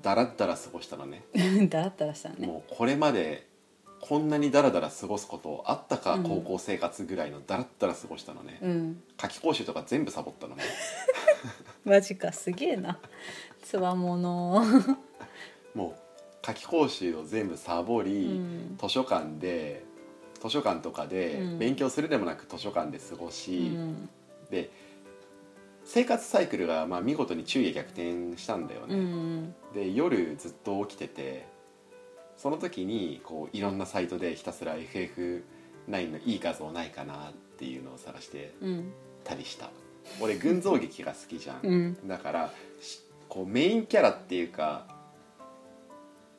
[0.00, 1.24] だらだら過ごしたのね。
[1.68, 2.46] だらったらしたね。
[2.46, 3.46] もうこれまで
[4.00, 6.22] こんなにだらだら過ごすことあったか、うん。
[6.22, 9.02] 高校生活ぐらいのだらだら過ごしたのね、うん。
[9.16, 10.62] 夏期講習とか全部サボったのね。
[11.84, 12.98] マジかすげえな。
[13.62, 14.64] つわもの
[15.74, 16.01] もう
[16.42, 18.76] 夏期講習を全部サボり、うん。
[18.80, 19.84] 図書館で
[20.40, 21.58] 図書館とかでうん。
[21.58, 24.08] 勉強するでもなく図書館で過ごうし、ん。
[24.50, 24.70] で
[25.84, 29.54] 生活サイクルがまあ見事に昼夜逆転したんだようね、ん。
[29.74, 31.46] で夜ずっと起きてて
[32.36, 35.42] その時にこういろんなサイトでひたすら FF9
[35.88, 38.92] のいい画像ないかなっていうのを探してうん。
[39.24, 39.70] たりした。
[40.20, 42.08] 俺群像劇が好きじゃん、うん。
[42.08, 44.86] だからしこうメインキャラっていうか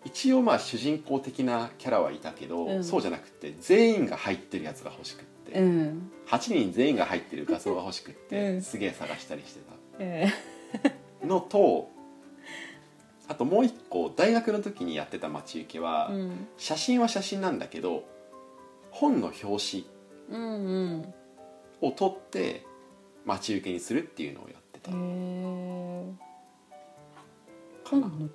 [0.06, 2.84] 一応まあ主人公的なキャラはいたけど、うん。
[2.84, 6.12] そうじゃなくて全員が入ってるやつが欲しくって、うん。
[6.28, 8.62] 8人全員が入ってる画像が欲しくって、うん。
[8.62, 9.62] すげえ探したりして
[10.00, 10.28] え
[11.22, 11.90] たのと
[13.28, 16.48] あともう一個大学の時にやってた待ち受けは、えうん。
[16.58, 18.04] 写真は写真なんだけど
[18.92, 19.88] 本の表紙
[20.30, 21.14] うんうん。
[21.82, 22.66] を撮って
[23.26, 24.92] 待ち受けにするっていうのをやってた。
[24.92, 26.14] へえ。
[27.84, 28.08] かな。
[28.08, 28.30] 本の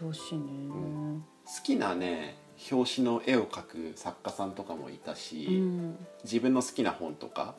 [0.00, 1.22] 表紙ね。
[1.44, 2.36] 好きなね
[2.70, 6.06] 表紙の絵を描く作家さんとかもいたし、うん。
[6.24, 7.54] 自分の好きな本とか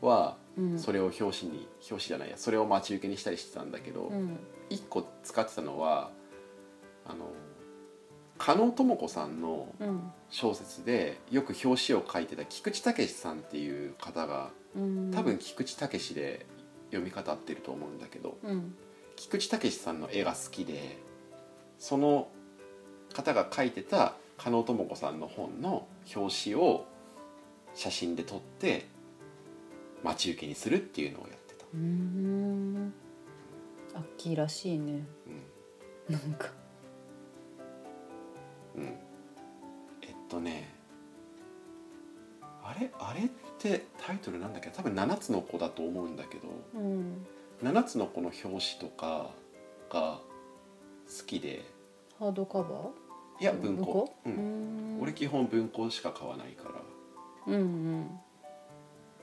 [0.00, 0.78] はうん。
[0.78, 4.38] それを表紙に表紙じゃないやそれを待ち受けにしたりしてたんだけど、うん。
[4.70, 6.10] 一個使ってたのは
[7.06, 7.30] あの
[8.38, 10.12] 加納智子さんのうん。
[10.30, 15.10] 小説でよく表紙を書いてた菊池武さんっていう方がうん。
[15.12, 16.46] 多分菊池武で
[16.90, 18.74] 読み方合ってると思うんだけどうん。
[19.16, 20.96] 菊池武さんの絵が好きで
[21.80, 22.28] その
[23.12, 26.86] 方が書いてた加納智子さんの本の表紙を
[27.74, 28.86] 写真で撮って
[30.04, 32.92] 待ち受けにするっていうのをやってた、うん。
[33.94, 35.04] アッキーらしいね。
[36.08, 36.14] うん。
[36.14, 36.48] なんか。
[38.76, 38.94] うん、えっ
[40.28, 40.72] とね。
[42.62, 42.90] あれ？
[42.98, 43.28] あれっ
[43.58, 44.70] てタイトルなんだっけ？
[44.70, 46.48] 多分7つの子だと思うんだけど。
[46.74, 47.26] うん。
[47.62, 49.30] 7つの子の表紙とか
[49.90, 50.20] が
[51.18, 51.64] 好きで。
[52.18, 53.42] ハードカバー？
[53.42, 54.14] いや文庫。
[54.24, 54.98] う、うん。
[54.98, 56.74] ん俺基本文庫しか買わないから。
[57.46, 58.20] うんうん。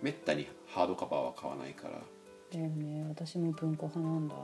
[0.01, 2.01] めったにハードカバーは買わないから。
[2.51, 4.35] だよね私も文庫派なんだ。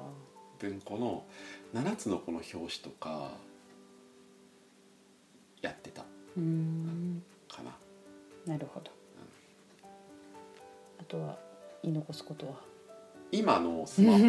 [0.60, 1.26] 文庫の
[1.74, 3.32] 7つの子の表紙とか
[5.62, 6.04] やってた。
[6.38, 7.24] うん。
[7.50, 7.76] かな。
[8.46, 8.92] なるほど。
[11.00, 11.38] あとは
[11.82, 12.54] 言い残すことは？
[13.32, 14.26] 今のスマホの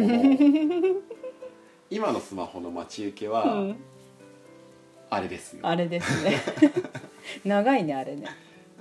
[1.89, 3.77] 今のスマホの待ち受けは、うん。
[5.09, 6.41] あれですよ、あれですね。
[7.45, 8.27] 長いねあれね。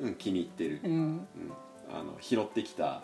[0.01, 0.93] うん、気に入ってる、うん。
[0.93, 1.29] うん、
[1.93, 3.03] あの拾ってきたあ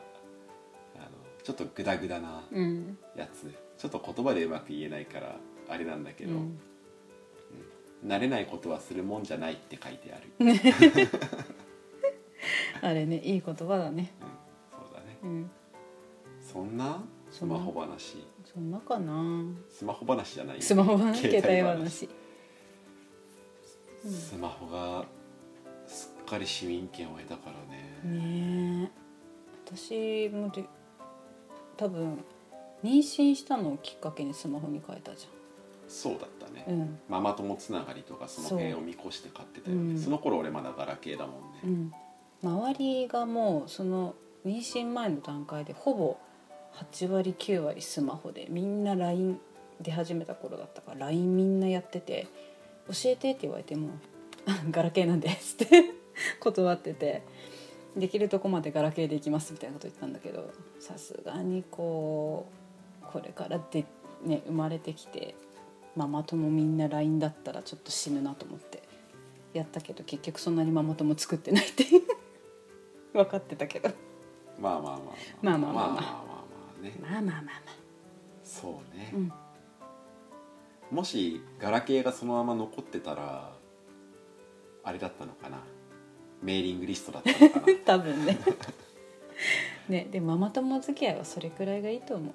[0.96, 1.08] の
[1.42, 2.98] ちょっとグダグダなうん。
[3.16, 3.52] やつ。
[3.78, 5.36] ちょっと言葉でうまく言えないから
[5.68, 6.58] あれなんだけど、うん。
[8.06, 10.30] 慣れないことはするもんじゃないって書いてある、
[12.80, 14.12] あれねいい言葉だね。
[14.20, 14.28] うん、
[14.84, 15.18] そうだね。
[15.22, 15.50] うん。
[16.40, 18.26] そんなスマホ話。
[18.44, 19.44] そんなかな。
[19.68, 20.62] スマホ話じゃないよ。
[20.62, 21.30] スマホ話？
[21.30, 22.08] 携帯話。
[24.04, 25.04] スマホが
[25.86, 28.00] すっかり市民権を得たからね。
[28.04, 29.00] ねえ。
[29.66, 30.64] 私もで
[31.76, 32.24] 多分
[32.82, 35.28] 妊娠したのをきっかけにスマホに変えたじ
[35.86, 36.98] そうだったね、ゃんうん。
[37.08, 39.98] ママ友つながりとかその辺を見越して買ってたよね。
[39.98, 41.92] その頃俺まだガラケーだもんね、
[42.42, 42.50] うん。
[42.50, 44.14] 周りがもうその
[44.46, 46.16] 妊娠前の段階でほぼ
[46.80, 49.38] 8割9割スマホでみんな LINE
[49.80, 52.26] 出始めた頃だったから LINE みんなやってて
[52.88, 53.90] 「教えて」って言われても
[54.46, 55.84] 「あ ガラケーなんです」って
[56.40, 57.22] 断ってて
[57.96, 62.46] できるとこまでガラケーで行きますみたいなこと言ったんだけどさすがにこ
[63.02, 63.84] うこれからで、
[64.22, 65.34] ね、生まれてきて
[65.96, 68.82] ママ友みんな LINE だったらちょっと死ぬなと思って
[69.52, 71.84] やったけど結局そんなにママ友作ってないって
[73.12, 73.90] 分かってたけど。
[74.60, 74.78] まあ。
[74.78, 75.10] まあまあまあま
[75.42, 75.42] あ。
[75.42, 76.29] まあまあまあ
[76.80, 77.42] まあまあねまあまあまあ。
[77.42, 77.52] ま
[78.44, 79.12] そうね。
[79.12, 79.32] あ、うん。
[80.90, 83.52] もしガラケーがそのまま残ってたら
[84.82, 85.58] あれだったのかな？
[86.42, 87.66] メーリングリストだったのかな？
[87.84, 88.38] 多分ね。
[89.88, 92.34] ねでママ友付き合いはそれくらいがいいと思う。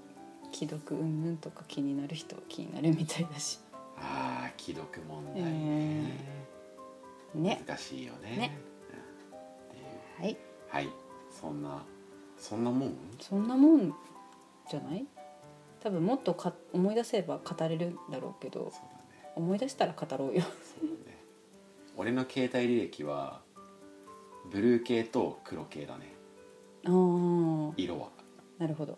[0.54, 3.60] 既読うんぬんとか気になる人は気になるみたいだし。
[3.98, 6.18] あー既読問題ね、
[7.34, 7.64] ね。
[7.68, 8.30] 難しいよね。
[8.38, 8.58] ね。
[10.20, 10.38] はい。
[10.70, 10.90] はい。
[11.30, 11.84] そんな
[12.38, 12.96] そんなもん？
[13.20, 13.94] そんなもん
[14.70, 15.06] じゃない？
[15.82, 19.32] 多分もっとか思い出せば語れるんだろうけどそうだね。
[19.36, 20.42] 思い出したら語ろうよ。
[20.42, 20.48] そ
[20.86, 21.18] うだね。
[21.98, 23.42] 俺の携帯履歴は
[24.52, 26.14] ブルー系と黒系だね。
[26.86, 28.10] ああ色は。
[28.58, 28.98] なるほど。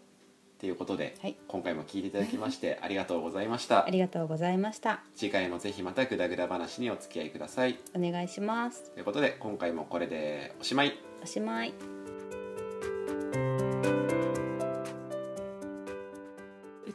[0.60, 1.38] ということで、はい。
[1.48, 3.86] 今回も聞いていただきまして ありがとうございました。
[3.86, 5.02] ありがとうございました。
[5.16, 11.74] 次回もぜひまたグダグダ話にお付き合いくださいお願いしますということで今回もこれでおしまいおしまい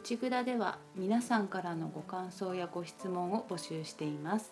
[0.03, 4.51] 内ぐだでは皆さんからのご感想やご質問を募集しています。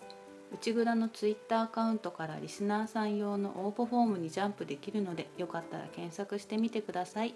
[0.50, 7.34] 内ぐだのツイッターアカウントからリスナーさん用の応募フォームにジャンプできるのでよかったら検索してみてください。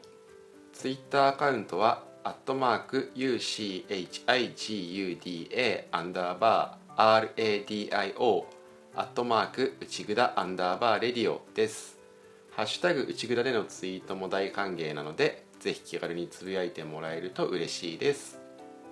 [0.73, 4.25] ツイッターアカウントはアットマーク UCHIGUDA
[5.93, 8.45] アンダーバー RADIO
[8.95, 11.99] アットマーク内ぐだアンダーバーレディオです。
[12.53, 18.41] ハッシュタグ内ぐだでのツイートも大歓迎なのでぜひ気軽につぶやいてもらえると嬉しいです。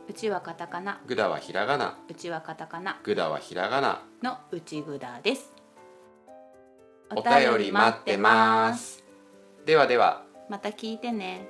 [0.09, 1.01] うちはカタカナ。
[1.07, 2.01] ぐだはひらがな。
[2.11, 2.99] うちはカタカナ。
[3.05, 4.03] ぐだはひらがな。
[4.25, 5.53] の内ぐだです。
[7.11, 9.05] お便り待ってます。
[9.64, 10.25] ではでは。
[10.51, 11.47] また聞いてね